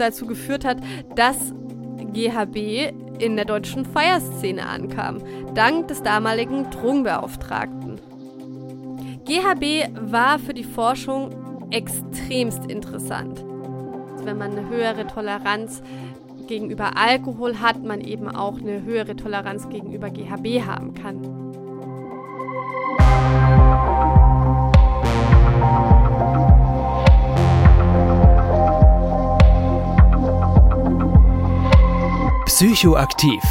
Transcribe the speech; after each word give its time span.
dazu 0.00 0.26
geführt 0.26 0.64
hat, 0.64 0.78
dass 1.14 1.52
GHB 2.12 2.92
in 3.18 3.36
der 3.36 3.44
deutschen 3.44 3.84
Feierszene 3.84 4.66
ankam, 4.66 5.22
dank 5.54 5.88
des 5.88 6.02
damaligen 6.02 6.70
Drogenbeauftragten. 6.70 8.00
GHB 9.24 9.90
war 10.10 10.38
für 10.38 10.54
die 10.54 10.64
Forschung 10.64 11.30
extremst 11.70 12.64
interessant. 12.66 13.44
Wenn 14.24 14.38
man 14.38 14.56
eine 14.56 14.68
höhere 14.68 15.06
Toleranz 15.06 15.82
gegenüber 16.48 16.96
Alkohol 16.96 17.60
hat, 17.60 17.82
man 17.84 18.00
eben 18.00 18.28
auch 18.28 18.58
eine 18.58 18.82
höhere 18.82 19.14
Toleranz 19.14 19.68
gegenüber 19.68 20.10
GHB 20.10 20.66
haben 20.66 20.94
kann. 20.94 21.49
Psychoaktiv. 32.60 33.42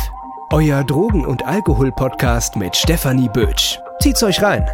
Euer 0.51 0.83
Drogen- 0.83 1.25
und 1.25 1.43
Alkohol-Podcast 1.43 2.55
mit 2.57 2.75
Stefanie 2.75 3.27
Bötsch. 3.27 3.79
Zieht's 3.99 4.21
euch 4.21 4.39
rein. 4.39 4.69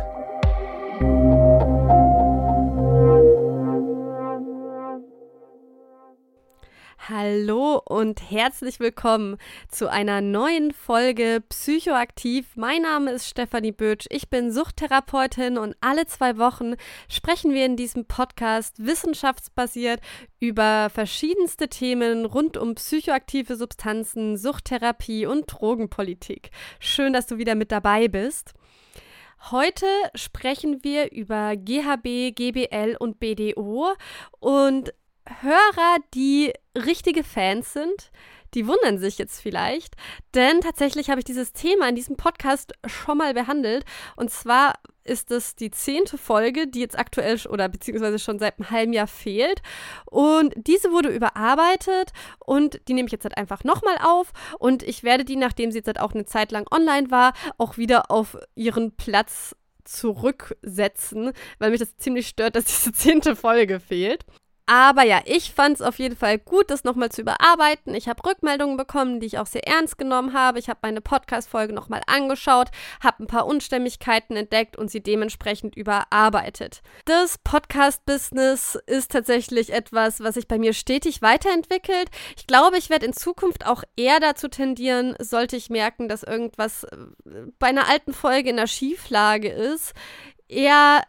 Hallo 7.08 7.84
und 7.86 8.32
herzlich 8.32 8.80
willkommen 8.80 9.38
zu 9.70 9.92
einer 9.92 10.22
neuen 10.22 10.72
Folge 10.72 11.44
Psychoaktiv. 11.50 12.56
Mein 12.56 12.82
Name 12.82 13.12
ist 13.12 13.28
Stefanie 13.28 13.72
Bötsch, 13.72 14.08
ich 14.10 14.32
bin 14.32 14.52
Suchttherapeutin 14.52 15.60
und 15.60 15.76
alle 15.82 16.08
zwei 16.08 16.40
Wochen 16.40 16.74
sprechen 17.08 17.54
wir 17.54 17.64
in 17.64 17.76
diesem 17.76 18.06
Podcast 18.06 18.84
wissenschaftsbasiert 18.84 20.02
über 20.40 20.90
verschiedenste 20.90 21.68
Themen 21.68 22.26
rund 22.26 22.58
um 22.58 22.74
psychoaktive 22.74 23.56
Substanzen, 23.56 24.36
Suchttherapie 24.36 25.28
und 25.28 25.46
Drogenpolitik. 25.46 26.50
Schön, 26.80 27.14
dass 27.14 27.28
du 27.28 27.38
wieder 27.38 27.54
mit 27.54 27.72
dabei 27.72 28.08
bist. 28.08 28.56
Heute 29.52 29.86
sprechen 30.16 30.84
wir 30.84 31.12
über 31.12 31.56
GHB, 31.56 32.36
GBL 32.36 32.96
und 32.98 33.20
BDO 33.20 33.94
und 34.40 34.92
Hörer, 35.42 35.98
die 36.14 36.54
richtige 36.76 37.24
Fans 37.24 37.74
sind, 37.74 38.12
die 38.54 38.68
wundern 38.68 38.98
sich 38.98 39.18
jetzt 39.18 39.42
vielleicht, 39.42 39.96
denn 40.34 40.62
tatsächlich 40.62 41.10
habe 41.10 41.20
ich 41.20 41.26
dieses 41.26 41.52
Thema 41.52 41.90
in 41.90 41.96
diesem 41.96 42.16
Podcast 42.16 42.74
schon 42.86 43.18
mal 43.18 43.34
behandelt. 43.34 43.84
Und 44.16 44.32
zwar 44.32 44.76
ist 45.04 45.30
es 45.32 45.56
die 45.56 45.72
zehnte 45.72 46.18
Folge, 46.18 46.68
die 46.68 46.80
jetzt 46.80 46.98
aktuell 46.98 47.40
oder 47.50 47.70
beziehungsweise 47.70 48.18
schon 48.18 48.40
seit 48.40 48.58
einem 48.58 48.72
halben 48.72 48.94
Jahr 48.94 49.08
fehlt. 49.08 49.62
Und 50.06 50.54
diese 50.56 50.92
wurde 50.92 51.10
überarbeitet 51.10 52.12
und 52.40 52.80
die 52.88 52.94
nehme 52.94 53.08
ich 53.08 53.12
jetzt 53.12 53.26
halt 53.26 53.38
einfach 53.38 53.64
nochmal 53.64 53.98
auf. 54.04 54.32
Und 54.58 54.84
ich 54.84 55.04
werde 55.04 55.26
die, 55.26 55.36
nachdem 55.36 55.72
sie 55.72 55.80
jetzt 55.80 55.88
halt 55.88 56.00
auch 56.00 56.14
eine 56.14 56.26
Zeit 56.26 56.52
lang 56.52 56.66
online 56.72 57.12
war, 57.12 57.34
auch 57.58 57.78
wieder 57.78 58.10
auf 58.10 58.38
ihren 58.56 58.96
Platz 58.96 59.56
zurücksetzen, 59.84 61.34
weil 61.60 61.72
mich 61.72 61.80
das 61.80 61.98
ziemlich 61.98 62.28
stört, 62.28 62.56
dass 62.56 62.66
diese 62.66 62.92
zehnte 62.94 63.36
Folge 63.36 63.80
fehlt. 63.80 64.26
Aber 64.68 65.04
ja, 65.04 65.22
ich 65.26 65.54
fand 65.54 65.76
es 65.76 65.82
auf 65.82 66.00
jeden 66.00 66.16
Fall 66.16 66.40
gut, 66.40 66.72
das 66.72 66.84
nochmal 66.84 67.12
zu 67.12 67.22
überarbeiten. 67.22 67.94
Ich 67.94 68.08
habe 68.08 68.28
Rückmeldungen 68.28 68.78
bekommen, 68.78 69.20
die 69.20 69.28
ich 69.28 69.38
auch 69.38 69.46
sehr 69.46 69.68
ernst 69.68 70.00
genommen 70.00 70.34
habe. 70.34 70.58
Ich 70.58 70.70
habe 70.70 70.80
meine 70.82 71.02
Podcast-Folge 71.02 71.72
nochmal 71.72 72.02
angeschaut, 72.08 72.72
habe 73.04 73.24
ein 73.24 73.28
paar 73.28 73.46
Unstimmigkeiten 73.46 74.36
entdeckt 74.36 74.76
und 74.76 74.90
sie 74.90 75.04
dementsprechend 75.04 75.76
überarbeitet. 75.76 76.82
Das 77.06 77.38
Podcast-Business 77.38 78.80
ist 78.88 79.12
tatsächlich 79.12 79.72
etwas, 79.72 80.22
was 80.22 80.34
sich 80.34 80.48
bei 80.48 80.58
mir 80.58 80.74
stetig 80.74 81.22
weiterentwickelt. 81.22 82.10
Ich 82.36 82.48
glaube, 82.48 82.80
ich 82.80 82.90
werde 82.90 83.06
in 83.06 83.14
Zukunft 83.14 83.68
auch 83.68 83.84
eher 83.96 84.20
dazu 84.20 84.48
tendieren, 84.48 85.16
sollte 85.20 85.58
ich 85.58 85.70
merken, 85.70 86.10
dass 86.10 86.24
irgendwas 86.24 86.86
äh, 86.86 86.98
bei 87.60 87.68
einer 87.68 87.88
alten 87.88 88.14
Folge 88.14 88.50
in 88.50 88.58
der 88.58 88.68
Schieflage 88.68 89.50
ist, 89.50 89.94
eher 90.48 91.04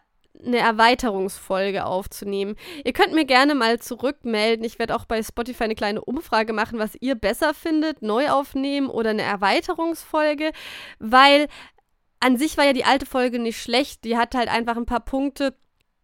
eine 0.45 0.57
Erweiterungsfolge 0.57 1.85
aufzunehmen. 1.85 2.55
Ihr 2.83 2.93
könnt 2.93 3.13
mir 3.13 3.25
gerne 3.25 3.55
mal 3.55 3.79
zurückmelden. 3.79 4.65
Ich 4.65 4.79
werde 4.79 4.95
auch 4.95 5.05
bei 5.05 5.21
Spotify 5.23 5.65
eine 5.65 5.75
kleine 5.75 6.03
Umfrage 6.03 6.53
machen, 6.53 6.79
was 6.79 6.95
ihr 6.99 7.15
besser 7.15 7.53
findet, 7.53 8.01
neu 8.01 8.29
aufnehmen 8.29 8.89
oder 8.89 9.11
eine 9.11 9.23
Erweiterungsfolge, 9.23 10.51
weil 10.99 11.47
an 12.19 12.37
sich 12.37 12.57
war 12.57 12.65
ja 12.65 12.73
die 12.73 12.85
alte 12.85 13.05
Folge 13.05 13.39
nicht 13.39 13.61
schlecht. 13.61 14.03
Die 14.03 14.17
hat 14.17 14.35
halt 14.35 14.49
einfach 14.49 14.77
ein 14.77 14.85
paar 14.85 15.01
Punkte, 15.03 15.55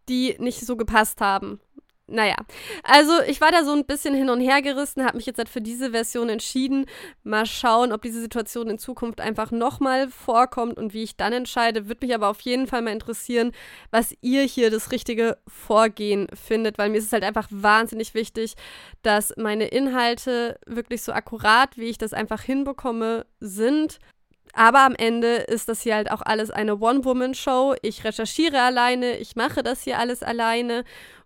die 0.08 0.36
nicht 0.38 0.60
so 0.60 0.76
gepasst 0.76 1.20
haben. 1.20 1.60
Naja, 2.06 2.36
also 2.82 3.12
ich 3.26 3.40
war 3.40 3.50
da 3.50 3.64
so 3.64 3.72
ein 3.72 3.86
bisschen 3.86 4.14
hin 4.14 4.28
und 4.28 4.38
her 4.38 4.60
gerissen, 4.60 5.06
habe 5.06 5.16
mich 5.16 5.24
jetzt 5.24 5.38
halt 5.38 5.48
für 5.48 5.62
diese 5.62 5.92
Version 5.92 6.28
entschieden. 6.28 6.84
Mal 7.22 7.46
schauen, 7.46 7.92
ob 7.92 8.02
diese 8.02 8.20
Situation 8.20 8.68
in 8.68 8.78
Zukunft 8.78 9.22
einfach 9.22 9.50
nochmal 9.50 10.10
vorkommt 10.10 10.76
und 10.76 10.92
wie 10.92 11.02
ich 11.02 11.16
dann 11.16 11.32
entscheide. 11.32 11.88
Würde 11.88 12.04
mich 12.04 12.14
aber 12.14 12.28
auf 12.28 12.42
jeden 12.42 12.66
Fall 12.66 12.82
mal 12.82 12.92
interessieren, 12.92 13.52
was 13.90 14.14
ihr 14.20 14.42
hier 14.42 14.70
das 14.70 14.92
richtige 14.92 15.38
Vorgehen 15.48 16.26
findet, 16.34 16.76
weil 16.76 16.90
mir 16.90 16.98
ist 16.98 17.06
es 17.06 17.12
halt 17.14 17.24
einfach 17.24 17.48
wahnsinnig 17.50 18.12
wichtig, 18.12 18.52
dass 19.02 19.32
meine 19.38 19.68
Inhalte 19.68 20.58
wirklich 20.66 21.02
so 21.02 21.12
akkurat, 21.12 21.78
wie 21.78 21.88
ich 21.88 21.96
das 21.96 22.12
einfach 22.12 22.42
hinbekomme, 22.42 23.24
sind. 23.40 23.98
Aber 24.52 24.82
am 24.82 24.94
Ende 24.94 25.36
ist 25.36 25.68
das 25.68 25.80
hier 25.82 25.96
halt 25.96 26.10
auch 26.10 26.22
alles 26.22 26.50
eine 26.50 26.76
One-Woman-Show. 26.76 27.74
Ich 27.82 28.04
recherchiere 28.04 28.60
alleine, 28.60 29.16
ich 29.16 29.36
mache 29.36 29.62
das 29.62 29.82
hier 29.82 29.98
alles 29.98 30.22
alleine 30.22 30.84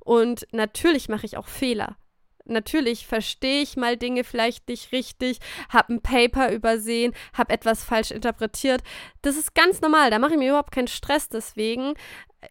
und 0.09 0.47
natürlich 0.53 1.11
mache 1.11 1.27
ich 1.27 1.37
auch 1.37 1.49
Fehler. 1.49 1.99
Natürlich 2.47 3.07
verstehe 3.07 3.61
ich 3.61 3.77
mal 3.77 3.99
Dinge 3.99 4.25
vielleicht 4.25 4.67
nicht 4.71 4.91
richtig, 4.91 5.39
habe 5.69 5.93
ein 5.93 6.01
Paper 6.01 6.51
übersehen, 6.51 7.13
habe 7.35 7.53
etwas 7.53 7.85
falsch 7.85 8.11
interpretiert. 8.11 8.83
Das 9.21 9.37
ist 9.37 9.55
ganz 9.55 9.83
normal, 9.83 10.11
da 10.11 10.19
mache 10.19 10.33
ich 10.33 10.39
mir 10.39 10.49
überhaupt 10.49 10.73
keinen 10.73 10.89
Stress 10.89 11.29
deswegen. 11.29 11.93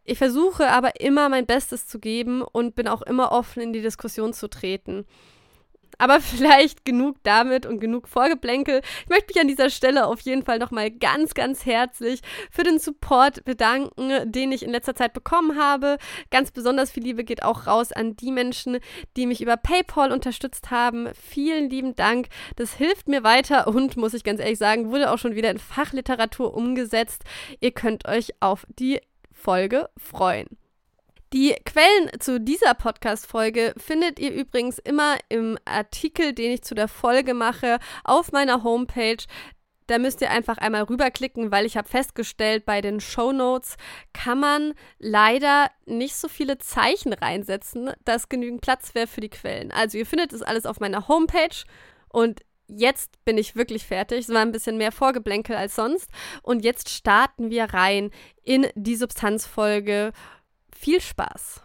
Ich 0.03 0.19
versuche 0.19 0.69
aber 0.69 1.01
immer 1.01 1.29
mein 1.29 1.47
Bestes 1.47 1.87
zu 1.87 1.97
geben 1.97 2.43
und 2.43 2.75
bin 2.75 2.87
auch 2.87 3.01
immer 3.01 3.31
offen 3.31 3.63
in 3.63 3.73
die 3.73 3.81
Diskussion 3.81 4.33
zu 4.33 4.49
treten. 4.49 5.07
Aber 5.97 6.19
vielleicht 6.21 6.85
genug 6.85 7.17
damit 7.23 7.65
und 7.65 7.79
genug 7.79 8.07
Vorgeplänkel. 8.07 8.81
Ich 9.03 9.09
möchte 9.09 9.33
mich 9.33 9.41
an 9.41 9.47
dieser 9.47 9.69
Stelle 9.69 10.07
auf 10.07 10.21
jeden 10.21 10.43
Fall 10.43 10.59
nochmal 10.59 10.91
ganz, 10.91 11.33
ganz 11.33 11.65
herzlich 11.65 12.21
für 12.51 12.63
den 12.63 12.79
Support 12.79 13.45
bedanken, 13.45 14.31
den 14.31 14.51
ich 14.51 14.63
in 14.63 14.71
letzter 14.71 14.95
Zeit 14.95 15.13
bekommen 15.13 15.57
habe. 15.57 15.97
Ganz 16.31 16.51
besonders 16.51 16.91
viel 16.91 17.03
Liebe 17.03 17.23
geht 17.23 17.43
auch 17.43 17.67
raus 17.67 17.91
an 17.91 18.15
die 18.15 18.31
Menschen, 18.31 18.79
die 19.15 19.25
mich 19.25 19.41
über 19.41 19.57
PayPal 19.57 20.11
unterstützt 20.11 20.71
haben. 20.71 21.09
Vielen 21.13 21.69
lieben 21.69 21.95
Dank. 21.95 22.27
Das 22.55 22.73
hilft 22.73 23.07
mir 23.07 23.23
weiter 23.23 23.67
und, 23.67 23.97
muss 23.97 24.13
ich 24.13 24.23
ganz 24.23 24.39
ehrlich 24.39 24.59
sagen, 24.59 24.91
wurde 24.91 25.11
auch 25.11 25.17
schon 25.17 25.35
wieder 25.35 25.51
in 25.51 25.59
Fachliteratur 25.59 26.53
umgesetzt. 26.53 27.23
Ihr 27.59 27.71
könnt 27.71 28.07
euch 28.07 28.31
auf 28.39 28.65
die 28.77 28.99
Folge 29.31 29.89
freuen. 29.97 30.47
Die 31.33 31.53
Quellen 31.65 32.09
zu 32.21 32.39
dieser 32.39 32.73
Podcast-Folge 32.73 33.73
findet 33.75 34.17
ihr 34.17 34.31
übrigens 34.31 34.79
immer 34.79 35.17
im 35.27 35.57
Artikel, 35.65 36.31
den 36.31 36.51
ich 36.53 36.61
zu 36.61 36.73
der 36.73 36.87
Folge 36.87 37.33
mache, 37.33 37.79
auf 38.05 38.31
meiner 38.31 38.63
Homepage. 38.63 39.17
Da 39.87 39.97
müsst 39.97 40.21
ihr 40.21 40.31
einfach 40.31 40.57
einmal 40.57 40.83
rüberklicken, 40.83 41.51
weil 41.51 41.65
ich 41.65 41.75
habe 41.75 41.89
festgestellt, 41.89 42.65
bei 42.65 42.79
den 42.79 43.01
Show 43.01 43.33
Notes 43.33 43.75
kann 44.13 44.39
man 44.39 44.73
leider 44.99 45.69
nicht 45.85 46.15
so 46.15 46.29
viele 46.29 46.59
Zeichen 46.59 47.11
reinsetzen, 47.11 47.91
dass 48.05 48.29
genügend 48.29 48.61
Platz 48.61 48.95
wäre 48.95 49.07
für 49.07 49.21
die 49.21 49.29
Quellen. 49.29 49.73
Also 49.73 49.97
ihr 49.97 50.05
findet 50.05 50.31
das 50.31 50.41
alles 50.41 50.65
auf 50.65 50.79
meiner 50.79 51.09
Homepage 51.09 51.65
und 52.07 52.39
jetzt 52.67 53.23
bin 53.25 53.37
ich 53.37 53.57
wirklich 53.57 53.85
fertig. 53.85 54.19
Es 54.19 54.33
war 54.33 54.41
ein 54.41 54.51
bisschen 54.53 54.77
mehr 54.77 54.93
Vorgeblänkel 54.93 55.57
als 55.57 55.75
sonst 55.75 56.09
und 56.41 56.63
jetzt 56.63 56.89
starten 56.89 57.49
wir 57.49 57.65
rein 57.65 58.11
in 58.43 58.67
die 58.75 58.95
Substanzfolge 58.95 60.13
viel 60.77 61.01
Spaß! 61.01 61.61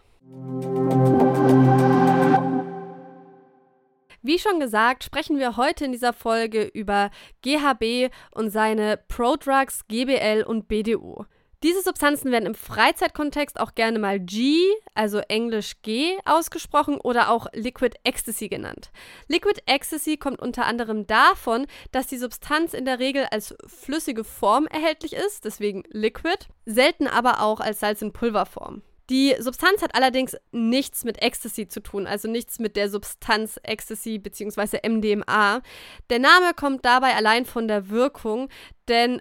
Wie 4.23 4.39
schon 4.39 4.61
gesagt, 4.61 5.05
sprechen 5.05 5.39
wir 5.39 5.57
heute 5.57 5.85
in 5.85 5.93
dieser 5.93 6.13
Folge 6.13 6.63
über 6.63 7.11
GHB 7.43 8.13
und 8.35 8.51
seine 8.51 8.97
Prodrugs 9.09 9.87
GBL 9.89 10.45
und 10.47 10.69
BDO. 10.69 11.27
Diese 11.63 11.83
Substanzen 11.83 12.33
werden 12.33 12.47
im 12.47 12.55
Freizeitkontext 12.57 13.61
auch 13.61 13.77
gerne 13.77 14.01
mal 14.01 14.19
G, 14.19 14.57
also 14.95 15.19
Englisch 15.19 15.75
G, 15.83 16.19
ausgesprochen 16.25 17.01
oder 17.01 17.31
auch 17.31 17.47
Liquid 17.53 17.97
Ecstasy 18.03 18.49
genannt. 18.49 18.91
Liquid 19.29 19.61
Ecstasy 19.67 20.17
kommt 20.17 20.41
unter 20.41 20.67
anderem 20.67 21.07
davon, 21.07 21.67
dass 21.93 22.09
die 22.09 22.17
Substanz 22.19 22.75
in 22.75 22.85
der 22.85 22.99
Regel 22.99 23.27
als 23.31 23.55
flüssige 23.67 24.25
Form 24.25 24.67
erhältlich 24.67 25.13
ist, 25.13 25.45
deswegen 25.45 25.85
Liquid, 25.91 26.49
selten 26.65 27.07
aber 27.07 27.41
auch 27.43 27.61
als 27.61 27.79
Salz 27.79 28.03
in 28.03 28.13
Pulverform. 28.13 28.83
Die 29.13 29.37
Substanz 29.39 29.83
hat 29.83 29.95
allerdings 29.95 30.39
nichts 30.53 31.05
mit 31.05 31.21
Ecstasy 31.21 31.69
zu 31.69 31.83
tun, 31.83 32.07
also 32.07 32.29
nichts 32.29 32.59
mit 32.59 32.77
der 32.77 32.89
Substanz 32.89 33.61
Ecstasy 33.63 34.19
bzw. 34.19 34.89
MDMA. 34.89 35.61
Der 36.09 36.19
Name 36.19 36.55
kommt 36.57 36.87
dabei 36.87 37.15
allein 37.15 37.45
von 37.45 37.69
der 37.69 37.91
Wirkung, 37.91 38.49
denn 38.89 39.21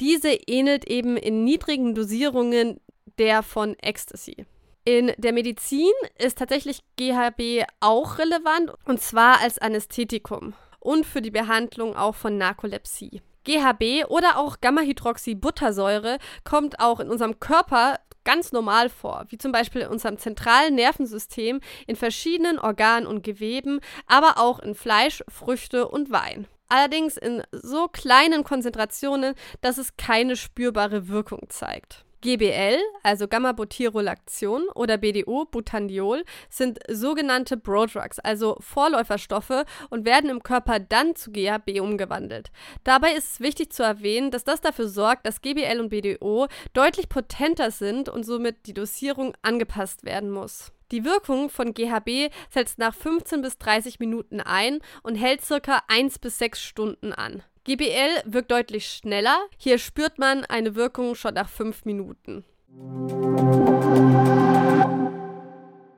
diese 0.00 0.30
ähnelt 0.32 0.88
eben 0.88 1.16
in 1.16 1.44
niedrigen 1.44 1.94
Dosierungen 1.94 2.80
der 3.20 3.44
von 3.44 3.78
Ecstasy. 3.78 4.44
In 4.84 5.12
der 5.18 5.32
Medizin 5.32 5.92
ist 6.18 6.38
tatsächlich 6.38 6.80
GHB 6.96 7.64
auch 7.78 8.18
relevant 8.18 8.72
und 8.86 9.00
zwar 9.00 9.40
als 9.40 9.58
Anästhetikum 9.58 10.54
und 10.80 11.06
für 11.06 11.22
die 11.22 11.30
Behandlung 11.30 11.94
auch 11.94 12.16
von 12.16 12.38
Narkolepsie. 12.38 13.22
GHB 13.44 14.06
oder 14.08 14.36
auch 14.36 14.60
Gamma-Hydroxybuttersäure 14.60 16.18
kommt 16.42 16.80
auch 16.80 16.98
in 16.98 17.08
unserem 17.08 17.38
Körper 17.38 18.00
ganz 18.28 18.52
normal 18.52 18.90
vor, 18.90 19.24
wie 19.30 19.38
zum 19.38 19.52
Beispiel 19.52 19.80
in 19.80 19.88
unserem 19.88 20.18
zentralen 20.18 20.74
Nervensystem, 20.74 21.60
in 21.86 21.96
verschiedenen 21.96 22.58
Organen 22.58 23.06
und 23.06 23.22
Geweben, 23.24 23.80
aber 24.06 24.34
auch 24.36 24.58
in 24.58 24.74
Fleisch, 24.74 25.24
Früchte 25.28 25.88
und 25.88 26.10
Wein. 26.10 26.46
Allerdings 26.68 27.16
in 27.16 27.42
so 27.52 27.88
kleinen 27.88 28.44
Konzentrationen, 28.44 29.34
dass 29.62 29.78
es 29.78 29.96
keine 29.96 30.36
spürbare 30.36 31.08
Wirkung 31.08 31.48
zeigt. 31.48 32.04
GBL, 32.20 32.78
also 33.02 33.28
Gamma-Butyrolaction 33.28 34.68
oder 34.74 34.98
BDO, 34.98 35.44
Butandiol, 35.44 36.24
sind 36.50 36.78
sogenannte 36.88 37.56
Prodrugs, 37.56 38.18
also 38.18 38.56
Vorläuferstoffe 38.60 39.64
und 39.90 40.04
werden 40.04 40.30
im 40.30 40.42
Körper 40.42 40.80
dann 40.80 41.14
zu 41.14 41.30
GHB 41.30 41.80
umgewandelt. 41.80 42.50
Dabei 42.84 43.12
ist 43.12 43.32
es 43.32 43.40
wichtig 43.40 43.72
zu 43.72 43.82
erwähnen, 43.82 44.30
dass 44.30 44.44
das 44.44 44.60
dafür 44.60 44.88
sorgt, 44.88 45.26
dass 45.26 45.42
GBL 45.42 45.80
und 45.80 45.90
BDO 45.90 46.48
deutlich 46.72 47.08
potenter 47.08 47.70
sind 47.70 48.08
und 48.08 48.24
somit 48.24 48.66
die 48.66 48.74
Dosierung 48.74 49.34
angepasst 49.42 50.04
werden 50.04 50.30
muss. 50.30 50.72
Die 50.90 51.04
Wirkung 51.04 51.50
von 51.50 51.74
GHB 51.74 52.32
setzt 52.48 52.78
nach 52.78 52.94
15 52.94 53.42
bis 53.42 53.58
30 53.58 54.00
Minuten 54.00 54.40
ein 54.40 54.78
und 55.02 55.16
hält 55.16 55.42
circa 55.42 55.82
1 55.88 56.18
bis 56.18 56.38
6 56.38 56.62
Stunden 56.62 57.12
an. 57.12 57.42
GBL 57.68 58.22
wirkt 58.24 58.50
deutlich 58.50 58.86
schneller. 58.86 59.46
Hier 59.58 59.76
spürt 59.76 60.18
man 60.18 60.46
eine 60.46 60.74
Wirkung 60.74 61.14
schon 61.14 61.34
nach 61.34 61.50
5 61.50 61.84
Minuten. 61.84 62.46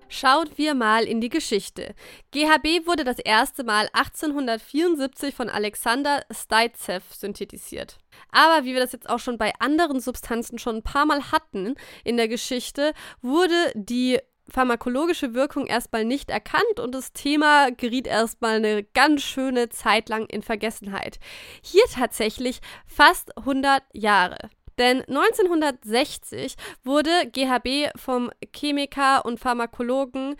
Schauen 0.08 0.50
wir 0.56 0.75
mal 0.75 1.05
in 1.05 1.20
die 1.20 1.28
Geschichte. 1.28 1.94
GHB 2.32 2.88
wurde 2.88 3.05
das 3.05 3.20
erste 3.20 3.62
Mal 3.62 3.88
1874 3.93 5.32
von 5.32 5.49
Alexander 5.49 6.25
Zaitsev 6.34 7.05
synthetisiert. 7.14 7.99
Aber 8.32 8.64
wie 8.64 8.75
wir 8.75 8.81
das 8.81 8.90
jetzt 8.90 9.08
auch 9.08 9.20
schon 9.20 9.38
bei 9.38 9.52
anderen 9.61 10.00
Substanzen 10.00 10.58
schon 10.58 10.78
ein 10.78 10.82
paar 10.82 11.06
Mal 11.06 11.31
hatten 11.31 11.76
in 12.02 12.17
der 12.17 12.26
Geschichte, 12.26 12.94
wurde 13.22 13.55
die 13.76 14.19
pharmakologische 14.50 15.35
Wirkung 15.35 15.67
erstmal 15.67 16.05
nicht 16.05 16.31
erkannt 16.31 16.81
und 16.81 16.94
das 16.94 17.12
Thema 17.12 17.70
geriet 17.70 18.06
erstmal 18.06 18.56
eine 18.56 18.82
ganz 18.82 19.23
schöne 19.23 19.69
Zeit 19.69 20.08
lang 20.08 20.26
in 20.26 20.43
Vergessenheit. 20.43 21.19
Hier 21.62 21.85
tatsächlich 21.93 22.61
fast 22.87 23.37
100 23.38 23.82
Jahre. 23.93 24.50
Denn 24.79 25.02
1960 25.02 26.56
wurde 26.85 27.11
GHB 27.32 27.91
vom 27.97 28.31
Chemiker 28.55 29.25
und 29.25 29.38
Pharmakologen 29.38 30.37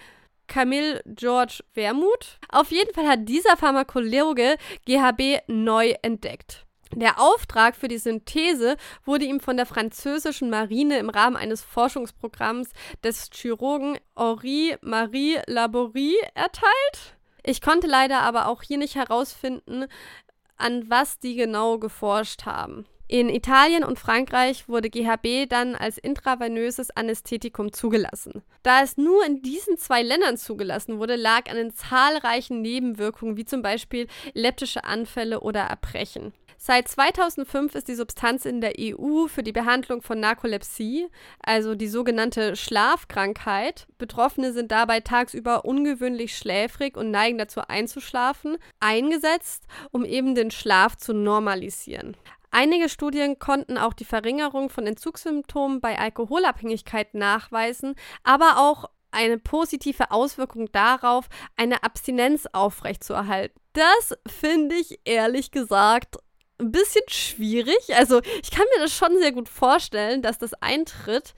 Camille 0.47 1.03
George 1.07 1.61
Wermuth. 1.75 2.39
Auf 2.49 2.71
jeden 2.71 2.93
Fall 2.93 3.07
hat 3.07 3.29
dieser 3.29 3.57
Pharmakologe 3.57 4.57
GHB 4.87 5.43
neu 5.47 5.95
entdeckt. 6.03 6.67
Der 6.95 7.21
Auftrag 7.21 7.77
für 7.77 7.87
die 7.87 7.99
Synthese 7.99 8.77
wurde 9.05 9.25
ihm 9.25 9.39
von 9.39 9.57
der 9.57 9.67
französischen 9.67 10.51
Marine 10.51 10.99
im 10.99 11.09
Rahmen 11.09 11.37
eines 11.37 11.63
Forschungsprogramms 11.63 12.71
des 13.05 13.31
Chirurgen 13.33 13.99
Henri 14.17 14.77
Marie 14.81 15.39
Laborie 15.47 16.17
erteilt. 16.35 17.17
Ich 17.45 17.61
konnte 17.61 17.87
leider 17.87 18.21
aber 18.21 18.49
auch 18.49 18.63
hier 18.63 18.79
nicht 18.79 18.97
herausfinden, 18.97 19.87
an 20.57 20.91
was 20.91 21.21
die 21.21 21.37
genau 21.37 21.79
geforscht 21.79 22.45
haben. 22.45 22.87
In 23.07 23.29
Italien 23.29 23.83
und 23.83 23.99
Frankreich 23.99 24.69
wurde 24.69 24.89
GHB 24.89 25.49
dann 25.49 25.75
als 25.75 25.99
intravenöses 25.99 26.93
Anästhetikum 26.93 27.73
zugelassen. 27.73 28.43
Da 28.63 28.83
es 28.83 28.97
nur 28.99 29.27
in 29.27 29.43
diesen 29.43 29.77
zwei 29.79 30.03
Ländern 30.03 30.37
zugelassen 30.37 31.01
wurde, 31.01 31.17
lag 31.17 31.51
an 31.51 31.57
den 31.57 31.75
zahlreichen 31.75 32.63
Nebenwirkungen 32.63 33.37
wie 33.37 33.45
zum 33.45 33.63
Beispiel 33.63 34.07
leptische 34.33 34.85
Anfälle 34.85 35.41
oder 35.41 35.63
Erbrechen. 35.63 36.33
Seit 36.63 36.89
2005 36.89 37.75
ist 37.75 37.89
die 37.89 37.95
Substanz 37.95 38.45
in 38.45 38.61
der 38.61 38.75
EU 38.79 39.29
für 39.29 39.43
die 39.43 39.51
Behandlung 39.51 40.03
von 40.03 40.21
Narkolepsie, 40.21 41.09
also 41.43 41.75
die 41.75 41.89
sogenannte 41.89 42.55
Schlafkrankheit, 42.55 43.87
Betroffene 43.97 44.53
sind 44.53 44.71
dabei 44.71 45.01
tagsüber 45.01 45.65
ungewöhnlich 45.65 46.37
schläfrig 46.37 46.99
und 46.99 47.11
neigen 47.11 47.39
dazu 47.39 47.63
einzuschlafen, 47.67 48.59
eingesetzt, 48.79 49.65
um 49.91 50.05
eben 50.05 50.35
den 50.35 50.51
Schlaf 50.51 50.99
zu 50.99 51.15
normalisieren. 51.15 52.15
Einige 52.51 52.91
Studien 52.91 53.39
konnten 53.39 53.79
auch 53.79 53.95
die 53.95 54.05
Verringerung 54.05 54.69
von 54.69 54.87
Entzugssymptomen 54.87 55.81
bei 55.81 55.99
Alkoholabhängigkeit 55.99 57.15
nachweisen, 57.15 57.95
aber 58.23 58.59
auch 58.59 58.91
eine 59.13 59.39
positive 59.39 60.11
Auswirkung 60.11 60.71
darauf, 60.73 61.31
eine 61.57 61.83
Abstinenz 61.85 62.47
aufrechtzuerhalten. 62.53 63.59
Das 63.73 64.19
finde 64.27 64.75
ich 64.75 65.01
ehrlich 65.05 65.53
gesagt 65.53 66.19
ein 66.61 66.73
bisschen 66.73 67.03
schwierig. 67.09 67.95
Also 67.97 68.21
ich 68.43 68.51
kann 68.51 68.67
mir 68.75 68.83
das 68.83 68.93
schon 68.95 69.19
sehr 69.19 69.33
gut 69.33 69.49
vorstellen, 69.49 70.23
dass 70.23 70.39
das 70.39 70.55
eintritt. 70.55 71.35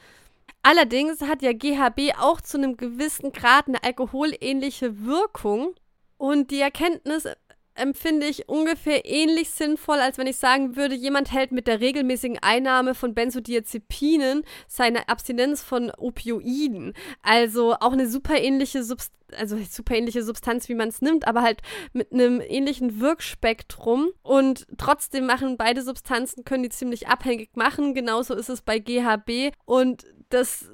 Allerdings 0.63 1.23
hat 1.23 1.43
ja 1.43 1.53
GHB 1.53 2.19
auch 2.19 2.41
zu 2.41 2.59
einem 2.59 2.77
gewissen 2.77 3.33
Grad 3.33 3.69
eine 3.69 3.83
alkoholähnliche 3.83 5.05
Wirkung. 5.05 5.75
Und 6.19 6.53
die 6.53 6.61
Erkenntnis 6.61 7.27
empfinde 7.75 8.27
ich 8.27 8.49
ungefähr 8.49 9.05
ähnlich 9.05 9.51
sinnvoll, 9.51 9.99
als 9.99 10.19
wenn 10.19 10.27
ich 10.27 10.37
sagen 10.37 10.77
würde, 10.77 10.95
jemand 10.95 11.33
hält 11.33 11.53
mit 11.53 11.67
der 11.67 11.81
regelmäßigen 11.81 12.39
Einnahme 12.41 12.95
von 12.95 13.15
Benzodiazepinen 13.15 14.45
seine 14.69 15.09
Abstinenz 15.09 15.63
von 15.63 15.91
Opioiden. 15.97 16.95
Also 17.23 17.75
auch 17.75 17.93
eine 17.93 18.09
super 18.09 18.39
ähnliche 18.39 18.83
Substanz, 18.83 19.19
also 19.37 19.57
super 19.69 19.95
ähnliche 19.95 20.23
Substanz, 20.23 20.69
wie 20.69 20.75
man 20.75 20.91
es 20.91 21.01
nimmt, 21.01 21.27
aber 21.27 21.43
halt 21.43 21.63
mit 21.93 22.13
einem 22.13 22.41
ähnlichen 22.41 23.01
Wirkspektrum. 23.01 24.11
Und 24.23 24.67
trotzdem 24.77 25.27
machen 25.27 25.57
beide 25.57 25.83
Substanzen, 25.83 26.45
können 26.45 26.63
die 26.63 26.69
ziemlich 26.69 27.09
abhängig 27.09 27.57
machen. 27.57 27.95
Genauso 27.95 28.35
ist 28.35 28.51
es 28.51 28.61
bei 28.63 28.79
GHB. 28.79 29.55
Und 29.65 30.05
das 30.29 30.71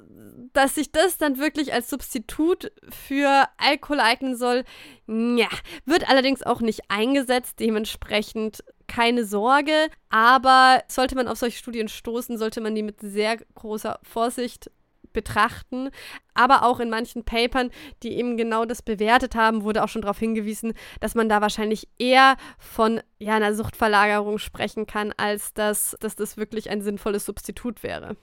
dass 0.53 0.75
sich 0.75 0.91
das 0.91 1.17
dann 1.17 1.37
wirklich 1.37 1.73
als 1.73 1.89
Substitut 1.89 2.71
für 2.89 3.47
Alkohol 3.57 3.99
eignen 3.99 4.35
soll, 4.35 4.63
ja, 5.07 5.49
wird 5.85 6.09
allerdings 6.09 6.43
auch 6.43 6.61
nicht 6.61 6.81
eingesetzt, 6.89 7.59
dementsprechend 7.59 8.63
keine 8.87 9.25
Sorge, 9.25 9.89
aber 10.09 10.83
sollte 10.87 11.15
man 11.15 11.27
auf 11.27 11.37
solche 11.37 11.57
Studien 11.57 11.87
stoßen, 11.87 12.37
sollte 12.37 12.61
man 12.61 12.75
die 12.75 12.83
mit 12.83 13.01
sehr 13.01 13.37
großer 13.55 13.99
Vorsicht 14.03 14.71
betrachten. 15.13 15.89
Aber 16.33 16.63
auch 16.63 16.79
in 16.79 16.89
manchen 16.89 17.23
Papern, 17.23 17.71
die 18.03 18.17
eben 18.17 18.37
genau 18.37 18.65
das 18.65 18.81
bewertet 18.81 19.35
haben, 19.35 19.63
wurde 19.63 19.83
auch 19.83 19.89
schon 19.89 20.01
darauf 20.01 20.19
hingewiesen, 20.19 20.73
dass 20.99 21.15
man 21.15 21.29
da 21.29 21.41
wahrscheinlich 21.41 21.87
eher 21.97 22.37
von 22.57 23.01
ja, 23.17 23.35
einer 23.35 23.53
Suchtverlagerung 23.53 24.37
sprechen 24.37 24.85
kann, 24.85 25.13
als 25.17 25.53
dass, 25.53 25.95
dass 25.99 26.15
das 26.15 26.37
wirklich 26.37 26.69
ein 26.69 26.81
sinnvolles 26.81 27.25
Substitut 27.25 27.83
wäre. 27.83 28.15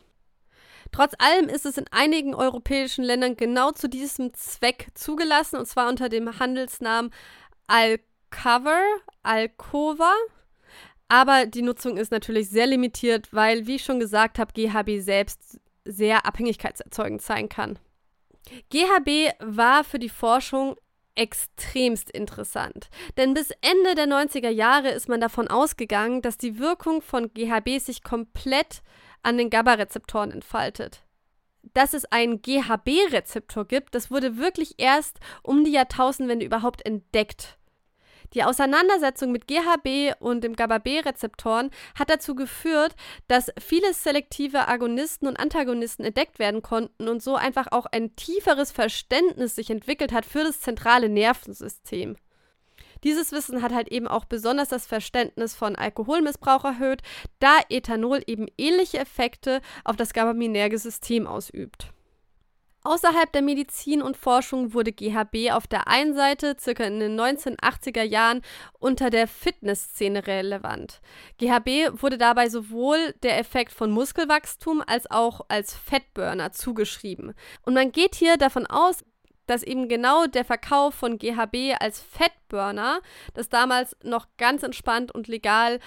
Trotz 0.93 1.15
allem 1.19 1.49
ist 1.49 1.67
es 1.67 1.79
in 1.79 1.87
einigen 1.91 2.35
europäischen 2.35 3.05
Ländern 3.05 3.37
genau 3.37 3.73
zu 3.73 3.89
diesem 3.89 4.33
Zweck 4.35 4.89
zugelassen, 4.95 5.57
und 5.57 5.67
zwar 5.67 5.89
unter 5.89 6.09
dem 6.09 6.39
Handelsnamen 6.39 7.13
Alcover, 7.67 8.83
Alcova. 9.23 10.13
Aber 11.09 11.47
die 11.47 11.63
Nutzung 11.63 11.97
ist 11.97 12.11
natürlich 12.11 12.51
sehr 12.51 12.67
limitiert, 12.67 13.33
weil, 13.33 13.67
wie 13.67 13.77
ich 13.77 13.85
schon 13.85 14.01
gesagt 14.01 14.39
habe, 14.39 14.53
GHB 14.53 15.01
selbst 15.01 15.61
sehr 15.85 16.27
abhängigkeitserzeugend 16.27 17.23
sein 17.23 17.49
kann. 17.49 17.79
GHB 18.71 19.35
war 19.41 19.85
für 19.85 19.99
die 19.99 20.09
Forschung 20.09 20.77
extremst 21.15 22.11
interessant. 22.11 22.89
Denn 23.17 23.35
bis 23.35 23.51
Ende 23.63 23.95
der 23.95 24.07
90er 24.07 24.51
Jahre 24.51 24.91
ist 24.91 25.09
man 25.09 25.21
davon 25.21 25.49
ausgegangen, 25.49 26.23
dass 26.23 26.37
die 26.37 26.59
Wirkung 26.59 27.03
von 27.03 27.33
GHB 27.33 27.81
sich 27.81 28.03
komplett 28.03 28.83
an 29.27 29.39
den 29.39 29.51
GABA-Rezeptoren 29.51 30.31
entfaltet. 30.31 31.03
Dass 31.75 31.95
es 31.95 32.05
einen 32.07 32.43
GHB-Rezeptor 32.43 33.67
gibt, 33.67 33.95
das 33.97 34.11
wurde 34.11 34.37
wirklich 34.37 34.77
erst 34.79 35.19
um 35.43 35.65
die 35.65 35.73
Jahrtausendwende 35.73 36.47
überhaupt 36.47 36.87
entdeckt. 36.87 37.59
Die 38.35 38.45
Auseinandersetzung 38.45 39.33
mit 39.33 39.47
GHB 39.49 40.15
und 40.21 40.43
dem 40.43 40.55
GABA-B-Rezeptoren 40.55 41.71
hat 41.99 42.09
dazu 42.09 42.35
geführt, 42.37 42.95
dass 43.27 43.53
viele 43.59 43.93
selektive 43.95 44.69
Agonisten 44.69 45.27
und 45.27 45.39
Antagonisten 45.39 46.05
entdeckt 46.05 46.39
werden 46.39 46.63
konnten 46.63 47.09
und 47.09 47.23
so 47.23 47.35
einfach 47.35 47.69
auch 47.73 47.87
ein 47.87 48.15
tieferes 48.15 48.71
Verständnis 48.71 49.57
sich 49.57 49.71
entwickelt 49.71 50.13
hat 50.13 50.25
für 50.25 50.45
das 50.45 50.61
zentrale 50.61 51.09
Nervensystem. 51.09 52.17
Dieses 53.07 53.31
Wissen 53.31 53.63
hat 53.63 53.73
halt 53.73 53.87
eben 53.93 54.09
auch 54.09 54.25
besonders 54.25 54.69
das 54.69 54.85
Verständnis 54.85 55.55
von 55.55 55.77
Alkoholmissbrauch 55.77 56.65
erhöht, 56.65 57.03
da 57.39 57.61
Ethanol 57.69 58.21
eben 58.27 58.49
ähnliche 58.59 58.99
Effekte 58.99 59.61
auf 59.85 59.95
das 59.95 60.13
gabaminerge 60.13 60.77
System 60.77 61.29
ausübt. 61.29 61.93
Außerhalb 62.83 63.31
der 63.33 63.43
Medizin 63.43 64.03
und 64.03 64.17
Forschung 64.17 64.75
wurde 64.75 64.93
GHB 64.93 65.53
auf 65.53 65.69
der 65.69 65.87
einen 65.87 66.15
Seite 66.15 66.57
circa 66.59 66.83
in 66.83 66.99
den 66.99 67.19
1980er 67.19 68.03
Jahren 68.03 68.43
unter 68.81 69.11
der 69.11 69.29
Fitnessszene 69.29 70.27
relevant. 70.27 71.01
GHB 71.39 72.03
wurde 72.03 72.19
dabei 72.19 72.49
sowohl 72.49 73.13
der 73.23 73.39
Effekt 73.39 73.73
von 73.73 73.93
Muskelwachstum 73.93 74.83
als 74.85 75.09
auch 75.09 75.43
als 75.47 75.75
Fettburner 75.75 76.51
zugeschrieben. 76.51 77.35
Und 77.63 77.75
man 77.75 77.93
geht 77.93 78.17
hier 78.17 78.37
davon 78.37 78.67
aus, 78.67 79.05
dass 79.47 79.63
eben 79.63 79.89
genau 79.89 80.27
der 80.27 80.45
Verkauf 80.45 80.95
von 80.95 81.19
GHB 81.19 81.75
als 81.81 82.01
Fettburner, 82.01 83.01
das 83.35 83.49
damals 83.49 83.97
noch 84.03 84.27
ganz 84.37 84.63
entspannt 84.63 85.13
und 85.13 85.29
legal 85.29 85.81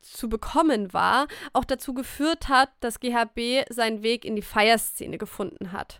zu 0.00 0.28
bekommen 0.28 0.92
war, 0.92 1.26
auch 1.52 1.64
dazu 1.64 1.94
geführt 1.94 2.48
hat, 2.48 2.70
dass 2.80 3.00
GHB 3.00 3.64
seinen 3.70 4.02
Weg 4.02 4.24
in 4.24 4.36
die 4.36 4.42
Feierszene 4.42 5.18
gefunden 5.18 5.72
hat. 5.72 5.98